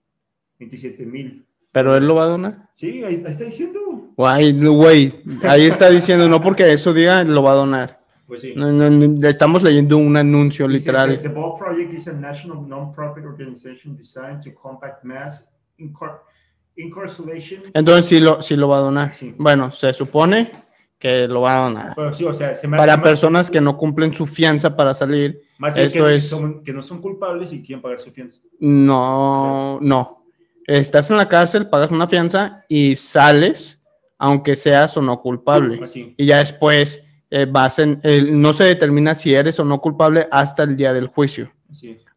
27 0.60 1.06
mil. 1.06 1.46
Pero 1.72 1.96
él 1.96 2.06
lo 2.06 2.16
va 2.16 2.24
a 2.24 2.28
donar. 2.28 2.70
Sí, 2.74 3.04
ahí, 3.04 3.16
ahí 3.16 3.26
está 3.32 3.46
diciendo. 3.46 3.80
Guay, 4.18 4.54
no, 4.54 4.74
güey, 4.74 5.24
ahí 5.44 5.64
está 5.68 5.90
diciendo, 5.90 6.28
no 6.28 6.42
porque 6.42 6.72
eso 6.72 6.94
diga, 6.94 7.24
lo 7.24 7.42
va 7.44 7.52
a 7.54 7.56
donar. 7.56 8.02
Pues 8.28 8.42
sí. 8.42 8.54
No, 8.56 8.72
no, 8.72 8.90
no, 8.90 9.28
estamos 9.28 9.64
leyendo 9.64 9.98
un 9.98 10.16
anuncio 10.18 10.68
Dice, 10.68 10.92
The, 10.92 10.92
literal. 11.08 11.22
the 11.22 11.30
Ball 11.30 11.58
Project 11.58 11.94
is 11.94 12.08
a 12.08 12.14
national 12.14 12.68
non-profit 12.68 13.26
organization 13.26 13.96
designed 13.96 14.42
to 14.44 14.54
combat 14.54 15.04
mass 15.04 15.52
incar- 15.80 16.20
incarceration. 16.20 16.31
Entonces 17.74 18.06
sí 18.08 18.20
lo, 18.20 18.42
sí 18.42 18.56
lo 18.56 18.68
va 18.68 18.78
a 18.78 18.82
donar. 18.82 19.14
Sí. 19.16 19.34
Bueno, 19.38 19.72
se 19.72 19.94
supone 19.94 20.52
que 20.98 21.28
lo 21.28 21.42
va 21.42 21.56
a 21.58 21.60
donar. 21.70 21.94
Pero 21.96 22.14
sí, 22.14 22.24
o 22.26 22.34
sea, 22.34 22.54
se 22.54 22.68
me 22.68 22.78
Para 22.78 23.02
personas 23.02 23.50
que 23.50 23.60
no 23.60 23.76
cumplen 23.78 24.14
su 24.14 24.28
fianza 24.28 24.76
para 24.76 24.94
salir, 24.94 25.42
más, 25.58 25.76
bien 25.76 25.88
eso 25.88 26.06
que, 26.06 26.16
es- 26.16 26.28
son- 26.30 26.64
que 26.64 26.72
no 26.74 26.82
son 26.84 27.02
culpables 27.02 27.52
y 27.54 27.64
quieren 27.64 27.82
pagar 27.82 28.00
su 28.00 28.12
fianza. 28.12 28.42
no, 28.60 29.80
no. 29.82 30.18
Estás 30.68 31.10
en 31.10 31.18
la 31.18 31.28
cárcel, 31.28 31.68
pagas 31.68 31.90
una 31.92 32.08
fianza 32.08 32.64
y 32.70 32.96
sales, 32.96 33.82
aunque 34.20 34.56
seas 34.56 34.96
o 34.96 35.02
no 35.02 35.20
culpable. 35.20 35.84
Así. 35.84 36.14
Y 36.18 36.28
ya 36.28 36.38
después 36.38 37.04
eh, 37.32 37.48
vas 37.50 37.80
en, 37.80 38.00
el- 38.04 38.40
no 38.40 38.54
se 38.54 38.66
determina 38.66 39.16
si 39.16 39.34
eres 39.34 39.60
o 39.60 39.66
no 39.66 39.82
culpable 39.82 40.28
hasta 40.32 40.64
el 40.64 40.76
día 40.78 40.94
del 40.94 41.08
juicio. 41.08 41.52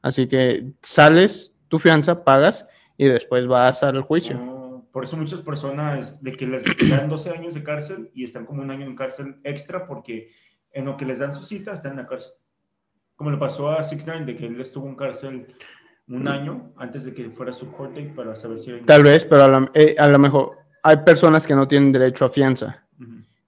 Así 0.02 0.26
que 0.26 0.64
sales, 0.82 1.52
tu 1.68 1.78
fianza, 1.78 2.22
pagas 2.22 2.66
y 2.96 3.06
después 3.06 3.46
vas 3.46 3.82
al 3.82 4.02
juicio. 4.02 4.36
No, 4.36 4.88
por 4.92 5.04
eso 5.04 5.16
muchas 5.16 5.42
personas 5.42 6.22
de 6.22 6.32
que 6.36 6.46
les 6.46 6.64
dan 6.88 7.08
12 7.08 7.30
años 7.30 7.54
de 7.54 7.62
cárcel 7.62 8.10
y 8.14 8.24
están 8.24 8.46
como 8.46 8.62
un 8.62 8.70
año 8.70 8.86
en 8.86 8.94
cárcel 8.94 9.36
extra 9.44 9.86
porque 9.86 10.30
en 10.72 10.84
lo 10.84 10.96
que 10.96 11.04
les 11.04 11.18
dan 11.18 11.34
su 11.34 11.44
cita 11.44 11.74
están 11.74 11.92
en 11.92 11.98
la 11.98 12.06
cárcel. 12.06 12.32
Como 13.16 13.30
le 13.30 13.36
pasó 13.36 13.70
a 13.70 13.82
6 13.84 14.04
9 14.06 14.24
de 14.24 14.36
que 14.36 14.46
él 14.46 14.60
estuvo 14.60 14.88
en 14.88 14.96
cárcel 14.96 15.46
un 16.08 16.28
año 16.28 16.72
antes 16.76 17.04
de 17.04 17.14
que 17.14 17.30
fuera 17.30 17.52
su 17.52 17.70
court 17.72 17.94
date 17.94 18.12
para 18.14 18.36
saber 18.36 18.60
si 18.60 18.70
era 18.70 18.84
Tal 18.84 19.02
vez, 19.02 19.24
pero 19.24 19.44
a 19.44 19.48
lo, 19.48 19.70
eh, 19.72 19.94
a 19.98 20.08
lo 20.08 20.18
mejor 20.18 20.58
hay 20.82 20.98
personas 20.98 21.46
que 21.46 21.54
no 21.54 21.66
tienen 21.66 21.92
derecho 21.92 22.26
a 22.26 22.28
fianza, 22.28 22.84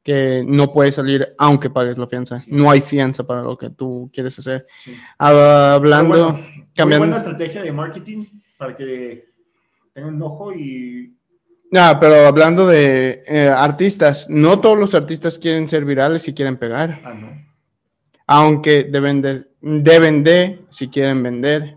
que 0.03 0.43
no 0.47 0.73
puedes 0.73 0.95
salir 0.95 1.35
aunque 1.37 1.69
pagues 1.69 1.99
la 1.99 2.07
fianza. 2.07 2.39
Sí. 2.39 2.51
No 2.51 2.71
hay 2.71 2.81
fianza 2.81 3.25
para 3.25 3.43
lo 3.43 3.59
que 3.59 3.71
tú 3.71 4.11
quieres 4.13 4.39
hacer. 4.39 4.67
Sí. 4.83 4.97
Ah, 5.19 5.75
hablando, 5.75 6.09
bueno, 6.09 6.33
muy 6.33 6.69
cambiando. 6.75 7.07
buena 7.07 7.19
estrategia 7.19 7.63
de 7.63 7.73
marketing 7.73 8.25
para 8.57 8.75
que 8.75 9.29
tengan 9.97 10.15
un 10.15 10.23
ojo 10.23 10.53
y 10.53 11.13
Ah, 11.75 11.99
pero 12.01 12.27
hablando 12.27 12.65
de 12.69 13.25
eh, 13.27 13.49
artistas, 13.49 14.31
no 14.31 14.61
todos 14.61 14.79
los 14.79 14.95
artistas 14.95 15.37
quieren 15.37 15.69
ser 15.69 15.85
virales 15.85 16.29
y 16.29 16.33
quieren 16.33 16.57
pegar, 16.59 17.01
ah 17.05 17.13
no 17.13 17.47
aunque 18.27 18.85
deben 18.85 19.23
de, 19.23 19.47
deben 19.61 20.25
de 20.25 20.65
si 20.71 20.89
quieren 20.89 21.23
vender. 21.23 21.77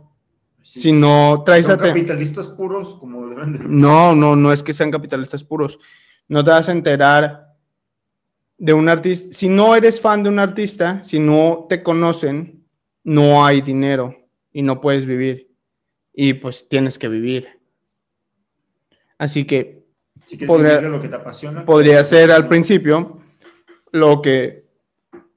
Sí. 0.64 0.80
Si 0.80 0.92
no 0.92 1.44
traes 1.46 1.66
son 1.66 1.80
a 1.80 1.84
capitalistas 1.84 2.48
puros 2.48 2.96
como 2.96 3.28
deben 3.28 3.54
de 3.54 3.60
No, 3.60 4.16
no, 4.16 4.36
no 4.36 4.52
es 4.52 4.62
que 4.62 4.74
sean 4.74 4.92
capitalistas 4.92 5.44
puros. 5.44 5.80
No 6.28 6.44
te 6.44 6.52
vas 6.52 6.70
a 6.70 6.72
enterar 6.72 7.56
de 8.58 8.74
un 8.74 8.90
artista. 8.90 9.30
Si 9.32 9.48
no 9.48 9.76
eres 9.76 10.00
fan 10.00 10.22
de 10.24 10.30
un 10.30 10.40
artista, 10.40 11.04
si 11.04 11.20
no 11.20 11.66
te 11.70 11.82
conocen, 11.82 12.66
no 13.04 13.46
hay 13.46 13.62
dinero 13.62 14.16
y 14.52 14.62
no 14.62 14.82
puedes 14.82 15.06
vivir. 15.06 15.52
Y 16.14 16.34
pues 16.34 16.68
tienes 16.68 17.00
que 17.00 17.08
vivir. 17.08 17.59
Así 19.20 19.46
que 19.46 19.84
si 20.26 20.38
podría- 20.38 20.82
lo 20.82 21.00
que 21.00 21.08
te 21.10 21.16
apasiona 21.16 21.64
podría 21.66 22.04
ser 22.04 22.32
al 22.32 22.48
principio 22.48 23.20
lo 23.92 24.22
que 24.22 24.66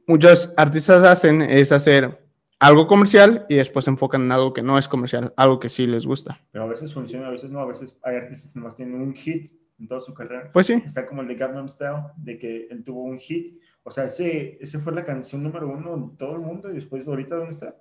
muchos 0.07 0.53
artistas 0.57 1.03
hacen 1.05 1.43
es 1.43 1.71
hacer 1.73 2.19
algo 2.59 2.87
comercial 2.87 3.45
y 3.49 3.57
después 3.57 3.85
se 3.85 3.91
enfocan 3.91 4.23
en 4.23 4.33
algo 4.33 4.53
que 4.53 4.63
no 4.63 4.79
es 4.79 4.87
comercial, 4.89 5.33
algo 5.37 5.59
que 5.59 5.69
sí 5.69 5.87
les 5.87 6.07
gusta. 6.07 6.41
pero 6.53 6.65
a 6.65 6.69
veces 6.69 6.93
funciona 6.95 7.27
a 7.27 7.31
veces 7.31 7.51
no 7.51 7.61
a 7.61 7.67
veces 7.67 7.99
hay 8.03 8.17
artistas 8.17 8.53
que 8.53 8.59
nomás 8.61 8.77
tienen 8.77 9.01
un 9.01 9.15
hit 9.15 9.53
en 9.81 9.89
toda 9.89 10.01
su 10.01 10.15
carrera 10.15 10.51
Pues 10.53 10.67
sí, 10.69 10.75
está 10.87 11.07
como 11.07 11.23
el 11.23 11.29
de 11.29 11.35
Gangnam 11.35 11.69
Style 11.69 12.05
de 12.17 12.39
que 12.39 12.69
él 12.71 12.85
tuvo 12.85 13.03
un 13.05 13.19
hit 13.19 13.59
o 13.83 13.91
sea 13.91 14.05
ese 14.05 14.59
ese 14.61 14.79
fue 14.79 14.93
la 14.93 15.05
canción 15.05 15.43
número 15.43 15.67
uno 15.69 15.95
en 15.95 16.17
todo 16.17 16.35
el 16.35 16.41
mundo 16.41 16.71
y 16.71 16.75
después 16.75 17.07
ahorita 17.09 17.35
dónde 17.37 17.53
está 17.53 17.75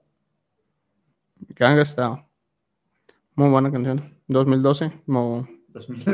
Gangnam 1.55 1.85
Style. 1.85 2.23
Muy 3.35 3.49
buena 3.49 3.71
canción. 3.71 4.15
2012, 4.27 4.91
como 5.05 5.47
2000 5.73 6.05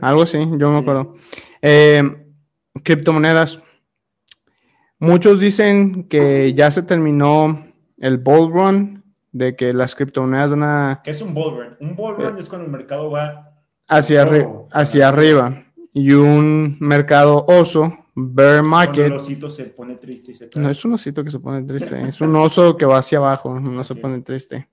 algo 0.00 0.22
así, 0.22 0.38
yo 0.58 0.70
me 0.70 0.78
acuerdo. 0.78 1.14
Eh, 1.62 2.02
criptomonedas. 2.82 3.60
Muchos 4.98 5.40
dicen 5.40 6.04
que 6.08 6.54
ya 6.54 6.70
se 6.70 6.82
terminó 6.82 7.66
el 7.98 8.18
bull 8.18 8.50
run, 8.52 9.02
de 9.32 9.54
que 9.54 9.74
las 9.74 9.94
criptomonedas 9.94 10.50
van 10.50 10.62
a 10.62 11.00
¿Qué 11.04 11.10
es 11.10 11.20
un 11.20 11.34
bull 11.34 11.56
run? 11.56 11.76
Un 11.80 11.96
bull 11.96 12.16
run 12.16 12.38
es 12.38 12.48
cuando 12.48 12.64
el 12.66 12.72
mercado 12.72 13.10
va 13.10 13.52
hacia, 13.88 14.26
arri- 14.26 14.66
hacia 14.72 15.08
arriba 15.08 15.64
y 15.92 16.12
un 16.12 16.76
mercado 16.80 17.44
oso, 17.46 17.94
bear 18.14 18.60
cuando 18.60 18.68
market. 18.70 19.06
el 19.06 19.12
osito 19.12 19.50
se 19.50 19.64
pone 19.64 19.96
triste 19.96 20.32
y 20.32 20.34
se 20.34 20.48
cae. 20.48 20.62
No 20.62 20.70
es 20.70 20.82
un 20.84 20.94
osito 20.94 21.22
que 21.22 21.30
se 21.30 21.38
pone 21.38 21.62
triste, 21.64 22.00
es 22.08 22.20
un 22.22 22.34
oso 22.36 22.76
que 22.78 22.86
va 22.86 22.98
hacia 22.98 23.18
abajo, 23.18 23.60
no 23.60 23.84
se 23.84 23.92
Sí. 23.94 24.00
pone 24.00 24.20
triste. 24.22 24.68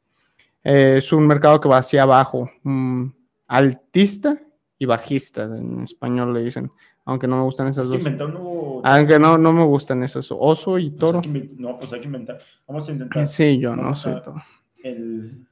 Eh, 0.63 0.95
es 0.99 1.11
un 1.11 1.27
mercado 1.27 1.59
que 1.59 1.67
va 1.67 1.79
hacia 1.79 2.03
abajo, 2.03 2.49
mm, 2.63 3.05
altista 3.47 4.39
y 4.79 4.85
bajista, 4.85 5.43
en 5.43 5.83
español 5.83 6.33
le 6.33 6.43
dicen, 6.43 6.71
aunque 7.05 7.27
no 7.27 7.37
me 7.37 7.43
gustan 7.43 7.67
esas 7.67 7.83
Hay 7.85 7.91
que 7.91 7.97
dos. 7.97 7.99
inventar 7.99 8.27
un 8.27 8.33
nuevo 8.33 8.81
Aunque 8.85 9.19
no, 9.19 9.37
no 9.37 9.53
me 9.53 9.63
gustan 9.65 10.03
esas, 10.03 10.27
oso 10.31 10.77
y 10.79 10.89
Pues 10.89 10.99
toro. 10.99 11.21
que 11.21 11.49
No, 11.57 11.77
pues 11.77 11.91
hay 11.93 11.99
que 11.99 12.05
inventar. 12.07 12.39
Vamos 12.67 12.87
a 12.87 12.91
intentar 12.91 13.27
Sí, 13.27 13.59
yo 13.59 13.75
no 13.75 13.89
a- 13.89 14.21
toro. 14.21 14.35
el. 14.83 15.45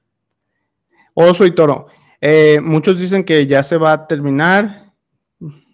Oso 1.13 1.45
y 1.45 1.53
toro. 1.53 1.87
Eh, 2.21 2.59
muchos 2.61 2.97
dicen 2.99 3.23
que 3.25 3.45
ya 3.47 3.63
se 3.63 3.77
va 3.77 3.91
a 3.93 4.07
terminar, 4.07 4.93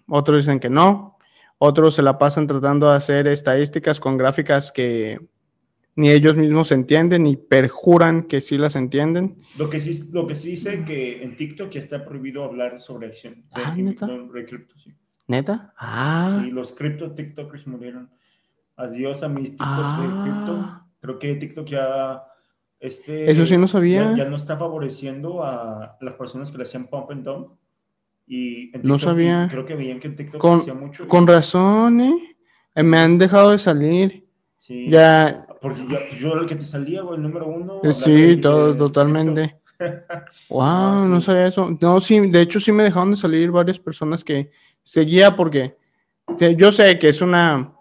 otros 0.07 0.37
dicen 0.45 0.59
que 0.59 0.69
no, 0.69 1.17
otros 1.59 1.95
se 1.95 2.01
la 2.01 2.17
pasan 2.17 2.47
tratando 2.47 2.89
de 2.89 2.95
hacer 2.95 3.27
estadísticas 3.27 3.99
con 3.99 4.17
gráficas 4.17 4.71
que 4.71 5.19
ni 5.97 6.11
ellos 6.11 6.35
mismos 6.37 6.71
entienden 6.71 7.25
y 7.25 7.35
perjuran 7.35 8.23
que 8.23 8.39
sí 8.39 8.57
las 8.57 8.75
entienden. 8.75 9.35
Lo 9.57 9.69
que 9.69 9.81
sí, 9.81 10.09
lo 10.13 10.27
que 10.27 10.35
sí 10.35 10.55
sé 10.55 10.85
que 10.85 11.23
en 11.23 11.35
TikTok 11.35 11.71
ya 11.71 11.79
está 11.79 12.05
prohibido 12.05 12.43
hablar 12.43 12.79
sobre 12.79 13.07
acción. 13.07 13.43
Ah, 13.51 13.73
¿neta? 13.75 14.07
cripto, 14.47 14.77
sí. 14.79 14.93
¿Neta? 15.27 15.73
Ah, 15.77 16.43
Y 16.47 16.51
los 16.51 16.71
cripto 16.73 17.11
TikTokers 17.11 17.65
murieron. 17.67 18.09
Adiós 18.75 19.23
a 19.23 19.27
mis 19.27 19.49
TikToks 19.49 19.97
de 20.01 20.07
cripto. 20.21 20.51
ah. 20.61 20.87
Creo 21.01 21.17
que 21.19 21.35
TikTok 21.35 21.67
ya 21.67 22.23
este, 22.79 23.31
Eso 23.31 23.45
sí 23.47 23.57
no 23.57 23.67
sabía. 23.67 24.11
Ya, 24.11 24.23
ya 24.23 24.29
no 24.29 24.35
está 24.35 24.55
favoreciendo 24.55 25.43
a 25.43 25.97
las 25.99 26.13
personas 26.13 26.51
que 26.51 26.57
le 26.59 26.63
hacían 26.63 26.85
pump 26.87 27.09
and 27.09 27.23
dump. 27.23 27.47
Y 28.27 28.69
en 28.75 28.81
No 28.83 28.99
sabía. 28.99 29.47
creo 29.49 29.65
que 29.65 29.75
veían 29.75 29.99
que 29.99 30.07
en 30.09 30.15
TikTok 30.15 30.39
Con- 30.39 30.59
se 30.61 30.69
hacía 30.69 30.79
mucho. 30.79 31.07
Con 31.07 31.25
razón, 31.25 32.01
¿eh? 32.01 32.37
Eh, 32.75 32.83
Me 32.83 32.99
han 32.99 33.17
dejado 33.17 33.49
de 33.51 33.57
salir. 33.57 34.27
Sí. 34.57 34.89
Ya, 34.91 35.46
Porque 35.61 35.81
yo, 35.87 36.17
yo 36.19 36.31
era 36.33 36.41
el 36.41 36.47
que 36.47 36.55
te 36.55 36.65
salía, 36.65 37.01
güey, 37.01 37.15
el 37.17 37.23
número 37.23 37.47
uno. 37.47 37.81
sí, 37.93 38.35
de- 38.35 38.37
todo, 38.37 38.73
de 38.73 38.79
totalmente. 38.79 39.55
Wow, 40.49 40.61
Ah, 40.63 41.05
no 41.07 41.19
sí. 41.21 41.25
sabía 41.27 41.47
eso. 41.47 41.69
No, 41.79 41.99
sí, 41.99 42.19
de 42.29 42.41
hecho 42.41 42.59
sí 42.59 42.71
me 42.71 42.83
dejaron 42.83 43.11
de 43.11 43.17
salir 43.17 43.51
varias 43.51 43.77
personas 43.77 44.23
que 44.23 44.49
seguía 44.81 45.35
porque 45.35 45.75
yo 46.57 46.71
sé 46.71 46.97
que 46.97 47.09
es 47.09 47.21
una... 47.21 47.73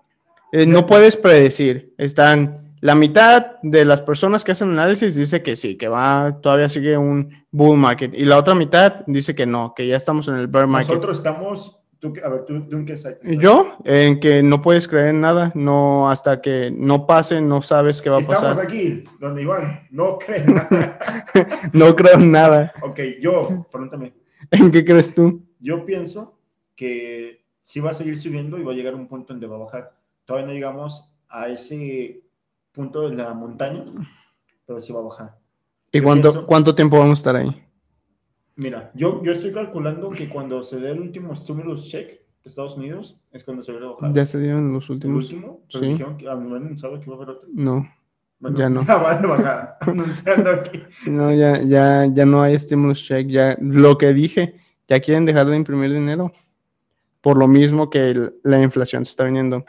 eh, 0.52 0.66
no 0.66 0.84
puedes 0.84 1.16
predecir. 1.16 1.94
Están 1.96 2.74
la 2.82 2.94
mitad 2.94 3.52
de 3.62 3.84
las 3.86 4.02
personas 4.02 4.44
que 4.44 4.52
hacen 4.52 4.70
análisis 4.70 5.14
dice 5.14 5.42
que 5.42 5.56
sí, 5.56 5.76
que 5.78 5.88
va, 5.88 6.38
todavía 6.42 6.68
sigue 6.68 6.98
un 6.98 7.30
bull 7.50 7.78
market. 7.78 8.12
Y 8.14 8.26
la 8.26 8.36
otra 8.36 8.54
mitad 8.54 9.02
dice 9.06 9.34
que 9.34 9.46
no, 9.46 9.72
que 9.74 9.86
ya 9.86 9.96
estamos 9.96 10.28
en 10.28 10.34
el 10.36 10.48
bear 10.48 10.66
market. 10.66 10.88
Nosotros 10.90 11.16
estamos. 11.16 11.75
Tú, 11.98 12.12
qué- 12.12 12.22
a 12.22 12.28
ver, 12.28 12.44
¿tú, 12.44 12.60
tú 12.68 12.76
en 12.76 12.84
qué 12.84 12.96
site 12.96 13.14
estás? 13.14 13.30
Yo, 13.38 13.76
en 13.84 14.20
que 14.20 14.42
no 14.42 14.60
puedes 14.60 14.86
creer 14.86 15.08
en 15.08 15.20
nada, 15.22 15.50
no, 15.54 16.10
hasta 16.10 16.40
que 16.42 16.70
no 16.70 17.06
pase, 17.06 17.40
no 17.40 17.62
sabes 17.62 18.02
qué 18.02 18.10
va 18.10 18.18
a 18.18 18.20
Estamos 18.20 18.42
pasar. 18.42 18.64
aquí, 18.66 19.02
donde 19.18 19.42
Iván 19.42 19.86
no 19.90 20.18
cree 20.18 20.44
nada. 20.46 20.98
No 21.72 21.96
creo 21.96 22.14
en 22.14 22.30
nada. 22.30 22.72
ok, 22.82 23.00
yo, 23.20 23.66
pregúntame. 23.72 24.12
¿En 24.50 24.70
qué 24.70 24.84
crees 24.84 25.14
tú? 25.14 25.42
Yo 25.58 25.84
pienso 25.86 26.38
que 26.76 27.42
sí 27.60 27.80
va 27.80 27.90
a 27.90 27.94
seguir 27.94 28.18
subiendo 28.18 28.58
y 28.58 28.62
va 28.62 28.72
a 28.72 28.74
llegar 28.76 28.92
a 28.92 28.96
un 28.96 29.08
punto 29.08 29.32
donde 29.32 29.46
va 29.46 29.56
a 29.56 29.60
bajar. 29.60 29.92
Todavía 30.26 30.46
no 30.48 30.52
llegamos 30.52 31.12
a 31.28 31.48
ese 31.48 32.20
punto 32.72 33.08
de 33.08 33.16
la 33.16 33.32
montaña, 33.32 33.84
pero 34.66 34.80
sí 34.80 34.92
va 34.92 35.00
a 35.00 35.04
bajar. 35.04 35.38
¿Y 35.92 35.98
Yo 35.98 36.04
cuánto, 36.04 36.30
pienso- 36.30 36.46
cuánto 36.46 36.74
tiempo 36.74 36.98
vamos 36.98 37.18
a 37.18 37.20
estar 37.20 37.36
ahí? 37.36 37.62
Mira, 38.56 38.90
yo, 38.94 39.22
yo 39.22 39.32
estoy 39.32 39.52
calculando 39.52 40.10
que 40.10 40.28
cuando 40.28 40.62
se 40.62 40.78
dé 40.80 40.90
el 40.92 41.00
último 41.00 41.36
stimulus 41.36 41.88
check 41.88 42.08
de 42.08 42.18
Estados 42.48 42.76
Unidos 42.76 43.20
es 43.32 43.44
cuando 43.44 43.62
se 43.62 43.72
va 43.72 43.86
a 43.86 43.92
bajar. 43.92 44.12
¿Ya 44.14 44.24
se 44.24 44.38
dieron 44.38 44.72
los 44.72 44.84
el 44.88 44.92
últimos? 44.92 45.24
último, 45.24 45.60
pero 45.70 45.84
sí. 45.84 45.90
dijeron 45.92 46.16
que 46.16 46.28
ah, 46.28 46.36
me 46.36 46.56
han 46.56 46.64
anunciado 46.64 46.98
que 46.98 47.04
iba 47.06 47.14
a 47.14 47.16
haber 47.16 47.30
otro. 47.36 47.48
No, 47.52 47.86
Bueno, 48.38 48.56
Ya 48.58 48.70
no. 48.70 48.82
Ya 48.86 48.96
va 48.96 49.18
de 49.20 49.26
bajar, 49.26 49.76
anunciando 49.80 50.50
aquí. 50.50 50.82
no 51.06 51.34
ya, 51.34 51.60
ya, 51.62 52.06
ya 52.06 52.24
no 52.24 52.42
hay 52.42 52.58
stimulus 52.58 53.02
check. 53.04 53.26
Ya, 53.28 53.56
lo 53.60 53.98
que 53.98 54.14
dije, 54.14 54.54
ya 54.88 55.00
quieren 55.00 55.26
dejar 55.26 55.46
de 55.48 55.56
imprimir 55.56 55.92
dinero. 55.92 56.32
Por 57.20 57.36
lo 57.36 57.48
mismo 57.48 57.90
que 57.90 58.10
el- 58.10 58.34
la 58.42 58.62
inflación 58.62 59.04
se 59.04 59.10
está 59.10 59.24
viniendo. 59.24 59.64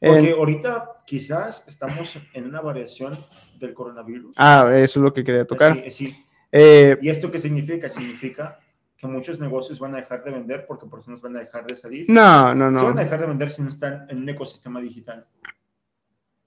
Porque 0.00 0.30
En- 0.30 0.38
ahorita 0.38 0.88
quizás 1.06 1.66
estamos 1.68 2.16
en 2.32 2.46
una 2.46 2.60
variación 2.62 3.14
del 3.58 3.74
coronavirus. 3.74 4.34
ah, 4.38 4.70
eso 4.74 5.00
es 5.00 5.04
lo 5.04 5.12
que 5.12 5.22
quería 5.22 5.44
tocar. 5.44 5.74
Sí, 5.84 5.90
sí. 5.90 6.16
Eh, 6.52 6.98
¿Y 7.00 7.08
esto 7.08 7.30
qué 7.30 7.38
significa? 7.38 7.88
Significa 7.88 8.60
que 8.96 9.06
muchos 9.06 9.40
negocios 9.40 9.78
van 9.80 9.94
a 9.94 9.96
dejar 9.98 10.22
de 10.22 10.30
vender 10.30 10.66
porque 10.66 10.86
personas 10.86 11.20
van 11.20 11.36
a 11.36 11.40
dejar 11.40 11.66
de 11.66 11.76
salir. 11.76 12.04
no, 12.08 12.54
no, 12.54 12.78
Se 12.78 12.84
van 12.84 12.92
a 12.92 12.94
no. 12.94 13.04
dejar 13.04 13.20
de 13.20 13.26
vender 13.26 13.50
si 13.50 13.62
no 13.62 13.70
están 13.70 14.06
en 14.08 14.18
un 14.18 14.28
ecosistema 14.28 14.80
digital. 14.80 15.26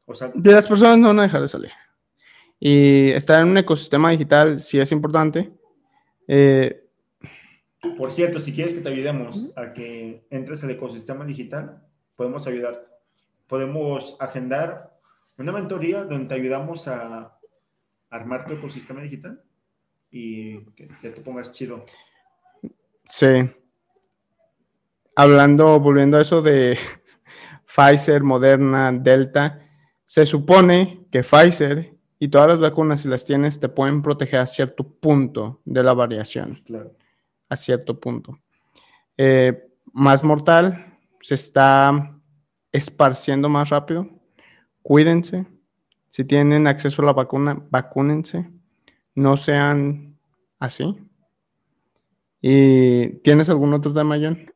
O 0.05 0.13
sea, 0.13 0.31
De 0.33 0.51
las 0.51 0.67
personas 0.67 0.97
no 0.99 1.07
van 1.07 1.19
a 1.19 1.23
dejar 1.23 1.41
de 1.41 1.47
salir. 1.47 1.71
Y 2.59 3.09
estar 3.09 3.41
en 3.41 3.49
un 3.49 3.57
ecosistema 3.57 4.11
digital 4.11 4.61
sí 4.61 4.79
es 4.79 4.91
importante. 4.91 5.51
Eh, 6.27 6.87
por 7.97 8.11
cierto, 8.11 8.39
si 8.39 8.53
quieres 8.53 8.73
que 8.73 8.81
te 8.81 8.89
ayudemos 8.89 9.51
a 9.55 9.73
que 9.73 10.25
entres 10.29 10.63
al 10.63 10.71
ecosistema 10.71 11.25
digital, 11.25 11.83
podemos 12.15 12.47
ayudarte. 12.47 12.87
Podemos 13.47 14.15
agendar 14.19 14.91
una 15.37 15.51
mentoría 15.51 16.03
donde 16.03 16.27
te 16.27 16.35
ayudamos 16.35 16.87
a 16.87 17.37
armar 18.09 18.45
tu 18.45 18.53
ecosistema 18.53 19.01
digital 19.01 19.43
y 20.11 20.59
que, 20.71 20.87
que 21.01 21.09
te 21.09 21.21
pongas 21.21 21.51
chido. 21.51 21.85
Sí. 23.05 23.27
Hablando, 25.15 25.79
volviendo 25.79 26.17
a 26.17 26.21
eso 26.21 26.41
de 26.41 26.77
Pfizer, 27.65 28.23
Moderna, 28.23 28.91
Delta, 28.91 29.61
se 30.03 30.25
supone 30.25 31.05
que 31.11 31.21
Pfizer 31.23 31.93
y 32.19 32.27
todas 32.29 32.47
las 32.49 32.59
vacunas, 32.59 33.01
si 33.01 33.09
las 33.09 33.25
tienes, 33.25 33.59
te 33.59 33.69
pueden 33.69 34.01
proteger 34.01 34.39
a 34.39 34.47
cierto 34.47 34.83
punto 34.87 35.61
de 35.65 35.83
la 35.83 35.93
variación, 35.93 36.55
Claro. 36.65 36.93
a 37.49 37.55
cierto 37.57 37.99
punto. 37.99 38.39
Eh, 39.17 39.67
más 39.93 40.23
mortal, 40.23 40.97
se 41.21 41.35
está 41.35 42.17
esparciendo 42.71 43.49
más 43.49 43.69
rápido. 43.69 44.09
Cuídense. 44.81 45.45
Si 46.09 46.23
tienen 46.23 46.67
acceso 46.67 47.01
a 47.01 47.05
la 47.05 47.13
vacuna, 47.13 47.61
vacúnense. 47.69 48.49
No 49.15 49.38
sean 49.38 50.17
así. 50.60 50.95
¿Y 52.41 53.10
tienes 53.19 53.49
algún 53.49 53.73
otro 53.73 53.93
tema, 53.93 54.17
John? 54.21 54.38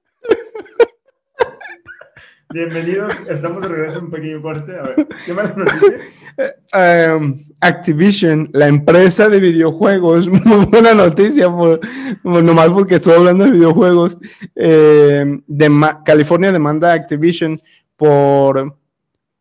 Bienvenidos, 2.53 3.13
estamos 3.29 3.61
de 3.61 3.67
regreso 3.69 3.99
en 3.99 4.05
un 4.05 4.11
pequeño 4.11 4.41
corte. 4.41 4.75
A 4.77 4.81
ver, 4.83 5.07
¿qué 5.25 5.33
mala 5.33 5.53
noticia? 5.55 7.15
Um, 7.15 7.45
Activision, 7.61 8.49
la 8.53 8.67
empresa 8.67 9.29
de 9.29 9.39
videojuegos, 9.39 10.27
muy 10.45 10.65
buena 10.65 10.93
noticia, 10.93 11.49
por, 11.49 11.79
por- 12.23 12.43
nomás 12.43 12.69
porque 12.69 12.95
estoy 12.95 13.13
hablando 13.13 13.45
de 13.45 13.51
videojuegos. 13.51 14.17
eh, 14.55 15.39
dema- 15.47 16.03
California 16.03 16.51
demanda 16.51 16.91
a 16.91 16.95
Activision 16.95 17.59
por 17.95 18.75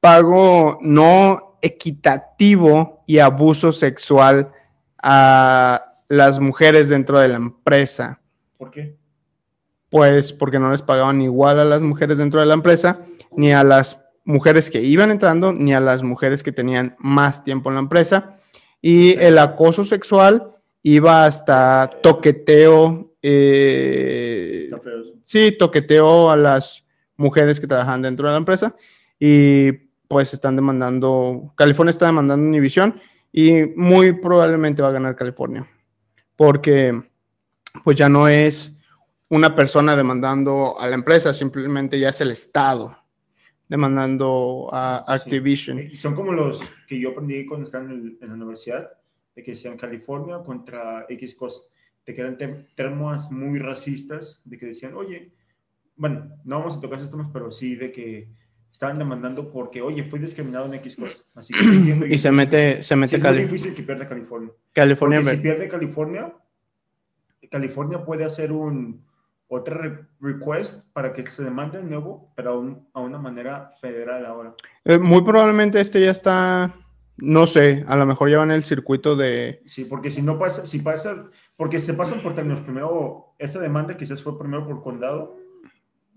pago 0.01 0.79
no 0.83 1.59
equitativo 1.63 3.03
y 3.07 3.19
abuso 3.19 3.73
sexual 3.73 4.51
a 5.03 5.95
las 6.09 6.41
mujeres 6.41 6.89
dentro 6.89 7.21
de 7.21 7.29
la 7.29 7.37
empresa. 7.37 8.21
¿Por 8.57 8.71
qué? 8.71 8.97
Pues 9.91 10.33
porque 10.33 10.59
no 10.59 10.71
les 10.71 10.83
pagaban 10.83 11.23
igual 11.23 11.59
a 11.59 11.65
las 11.65 11.81
mujeres 11.81 12.19
dentro 12.19 12.41
de 12.41 12.47
la 12.47 12.55
empresa, 12.55 13.05
ni 13.37 13.53
a 13.53 13.65
las 13.65 14.05
mujeres 14.25 14.71
que 14.71 14.83
iban 14.83 15.11
entrando, 15.11 15.53
ni 15.53 15.73
a 15.73 15.81
las 15.81 16.03
mujeres 16.03 16.43
que 16.43 16.53
tenían 16.53 16.97
más 16.99 17.45
tiempo 17.45 17.71
en 17.71 17.77
la 17.77 17.81
empresa. 17.81 18.39
Y 18.83 19.15
el 19.15 19.39
acoso 19.39 19.85
sexual 19.85 20.55
iba 20.83 21.25
hasta 21.25 21.91
toqueteo, 22.03 23.13
eh, 23.23 24.71
sí, 25.25 25.57
toqueteo 25.59 26.31
a 26.31 26.37
las 26.37 26.85
mujeres 27.17 27.59
que 27.59 27.67
trabajan 27.67 28.03
dentro 28.03 28.27
de 28.29 28.33
la 28.33 28.39
empresa. 28.39 28.77
Y 29.19 29.73
pues 30.09 30.33
están 30.33 30.57
demandando, 30.57 31.53
California 31.57 31.91
está 31.91 32.07
demandando 32.07 32.47
Univision 32.47 32.95
y 33.33 33.63
muy 33.77 34.13
probablemente 34.13 34.83
va 34.83 34.89
a 34.89 34.93
ganar 34.93 35.17
California. 35.17 35.67
Porque 36.37 37.03
pues 37.85 37.97
ya 37.97 38.09
no 38.09 38.29
es 38.29 38.75
una 39.29 39.55
persona 39.55 39.95
demandando 39.97 40.79
a 40.81 40.87
la 40.89 40.95
empresa, 40.95 41.35
simplemente 41.35 41.99
ya 42.01 42.09
es 42.11 42.21
el 42.21 42.31
Estado 42.31 42.97
demandando 43.69 44.69
a 44.73 45.05
Sí. 45.07 45.13
Activision. 45.15 45.79
Eh, 45.79 45.97
Son 45.97 46.15
como 46.15 46.33
los 46.33 46.63
que 46.87 46.99
yo 46.99 47.11
aprendí 47.11 47.45
cuando 47.45 47.67
estaba 47.67 47.85
en, 47.85 48.17
en 48.21 48.29
la 48.29 48.35
universidad, 48.35 48.91
de 49.37 49.43
que 49.43 49.51
decían 49.53 49.77
California 49.77 50.39
contra 50.45 51.05
X 51.09 51.35
cosas, 51.35 51.69
de 52.07 52.15
que 52.15 52.21
eran 52.23 52.39
tem- 52.39 52.67
temas 52.75 53.31
muy 53.31 53.59
racistas, 53.59 54.41
de 54.45 54.57
que 54.59 54.67
decían, 54.67 54.95
oye, 54.97 55.33
bueno, 55.97 56.31
no 56.45 56.59
vamos 56.61 56.77
a 56.77 56.81
tocar 56.81 56.99
esos 56.99 57.11
temas, 57.11 57.29
pero 57.33 57.51
sí 57.51 57.77
de 57.77 57.93
que 57.93 58.31
estaban 58.79 58.97
demandando 58.99 59.51
porque, 59.51 59.83
oye, 59.83 60.05
fui 60.05 60.21
discriminado 60.21 60.67
en 60.67 60.75
X 60.75 60.95
cosas. 60.95 61.25
Así 61.35 61.53
que 61.53 61.61
entiendo 61.65 62.07
Y 62.07 62.17
se 62.17 62.29
es 62.29 62.35
mete, 62.35 62.77
se 62.85 62.95
sí 62.95 62.95
mete 62.95 63.17
es 63.17 63.23
muy 63.25 63.35
difícil 63.35 63.75
que 63.75 63.83
pierda 63.83 64.07
California. 64.07 64.51
California. 64.73 65.19
Porque 65.21 65.37
si 65.37 65.43
pierde 65.43 65.67
California, 65.69 66.33
California 67.51 68.05
puede 68.05 68.25
hacer 68.25 68.53
un 68.53 69.05
otra 69.49 69.79
re- 69.79 70.07
request 70.21 70.93
para 70.93 71.13
que 71.13 71.29
se 71.31 71.43
demande 71.43 71.79
de 71.79 71.85
nuevo, 71.85 72.33
pero 72.37 72.51
a, 72.53 72.59
un- 72.59 72.87
a 72.93 73.01
una 73.01 73.19
manera 73.19 73.73
federal 73.81 74.25
ahora. 74.27 74.55
Eh, 74.85 74.99
muy 74.99 75.23
probablemente 75.23 75.81
este 75.81 76.01
ya 76.01 76.11
está, 76.13 76.75
no 77.17 77.47
sé, 77.49 77.85
a 77.89 77.97
lo 77.97 78.07
mejor 78.07 78.29
llevan 78.29 78.51
el 78.53 78.63
circuito 78.63 79.17
de... 79.17 79.61
Sí, 79.65 79.87
porque 79.87 80.11
si 80.13 80.23
no 80.23 80.39
pasa, 80.39 80.67
si 80.67 80.79
pasa, 80.81 81.25
porque 81.57 81.81
se 81.81 81.95
pasan 81.95 82.21
por 82.21 82.35
términos. 82.37 82.61
Primero, 82.61 83.35
esta 83.39 83.59
demanda 83.59 83.97
quizás 83.97 84.23
fue 84.23 84.39
primero 84.39 84.67
por 84.69 84.83
condado, 84.83 85.37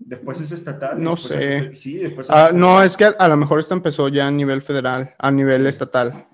después 0.06 0.40
es 0.40 0.52
estatal. 0.52 1.02
No 1.02 1.16
sé. 1.16 1.56
es- 1.72 1.80
sí, 1.80 1.96
después 1.98 2.28
Ah, 2.30 2.50
no, 2.54 2.82
es 2.82 2.96
que 2.96 3.04
a, 3.04 3.08
a 3.18 3.28
lo 3.28 3.36
mejor 3.36 3.60
esto 3.60 3.74
empezó 3.74 4.08
ya 4.08 4.26
a 4.26 4.30
nivel 4.30 4.62
federal, 4.62 5.14
a 5.18 5.30
nivel 5.30 5.66
estatal. 5.66 6.26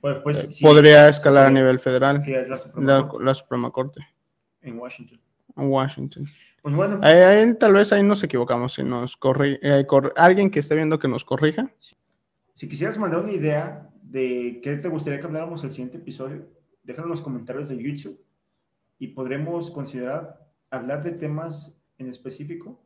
pues, 0.00 0.14
después, 0.14 0.38
sí, 0.56 0.64
Podría 0.64 1.08
escalar 1.08 1.46
a 1.46 1.50
nivel 1.50 1.78
federal, 1.78 2.22
Que 2.22 2.38
es 2.40 2.48
la 2.48 2.58
Suprema 2.58 2.92
la, 2.98 3.08
Corte 3.08 3.24
la 3.24 3.34
Suprema 3.34 3.70
Corte, 3.70 4.00
en 4.62 4.78
Washington. 4.78 5.20
en 5.56 5.68
Washington. 5.70 6.26
Pues 6.62 6.74
bueno, 6.74 7.00
Ahí- 7.02 7.18
ahí 7.18 7.54
tal 7.58 7.72
vez 7.72 7.92
ahí 7.92 8.02
nos 8.02 8.22
equivocamos, 8.22 8.74
si 8.74 8.82
nos 8.84 9.16
corri 9.16 9.58
eh, 9.62 9.84
cor- 9.86 10.12
alguien 10.16 10.50
que 10.50 10.60
esté 10.60 10.74
viendo 10.76 10.98
que 10.98 11.08
nos 11.08 11.24
corrija. 11.24 11.70
si 12.54 12.68
quisieras 12.68 12.98
mandar 12.98 13.20
una 13.20 13.32
idea 13.32 13.88
de 14.02 14.60
qué 14.62 14.76
te 14.76 14.88
gustaría 14.88 15.18
que 15.18 15.26
habláramos 15.26 15.64
el 15.64 15.70
siguiente 15.70 15.96
episodio, 15.96 16.46
déjalo 16.82 17.06
en 17.06 17.10
los 17.10 17.22
comentarios 17.22 17.68
de 17.68 17.82
YouTube 17.82 18.20
y 18.98 19.08
podremos 19.08 19.70
considerar 19.70 20.38
hablar 20.70 21.02
de 21.02 21.12
temas 21.12 21.76
en 21.98 22.08
específico. 22.08 22.80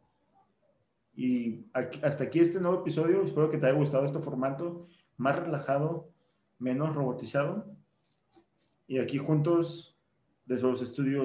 Y 1.16 1.64
hasta 1.72 2.24
aquí 2.24 2.40
este 2.40 2.60
nuevo 2.60 2.80
episodio. 2.80 3.22
Espero 3.22 3.50
que 3.50 3.56
te 3.56 3.66
haya 3.66 3.78
gustado 3.78 4.04
este 4.04 4.18
formato 4.18 4.86
más 5.16 5.36
relajado, 5.36 6.10
menos 6.58 6.94
robotizado. 6.94 7.74
y 8.88 8.98
aquí 8.98 9.18
juntos 9.18 9.98
de 10.44 10.54
esos 10.54 10.80
estudios 10.80 11.24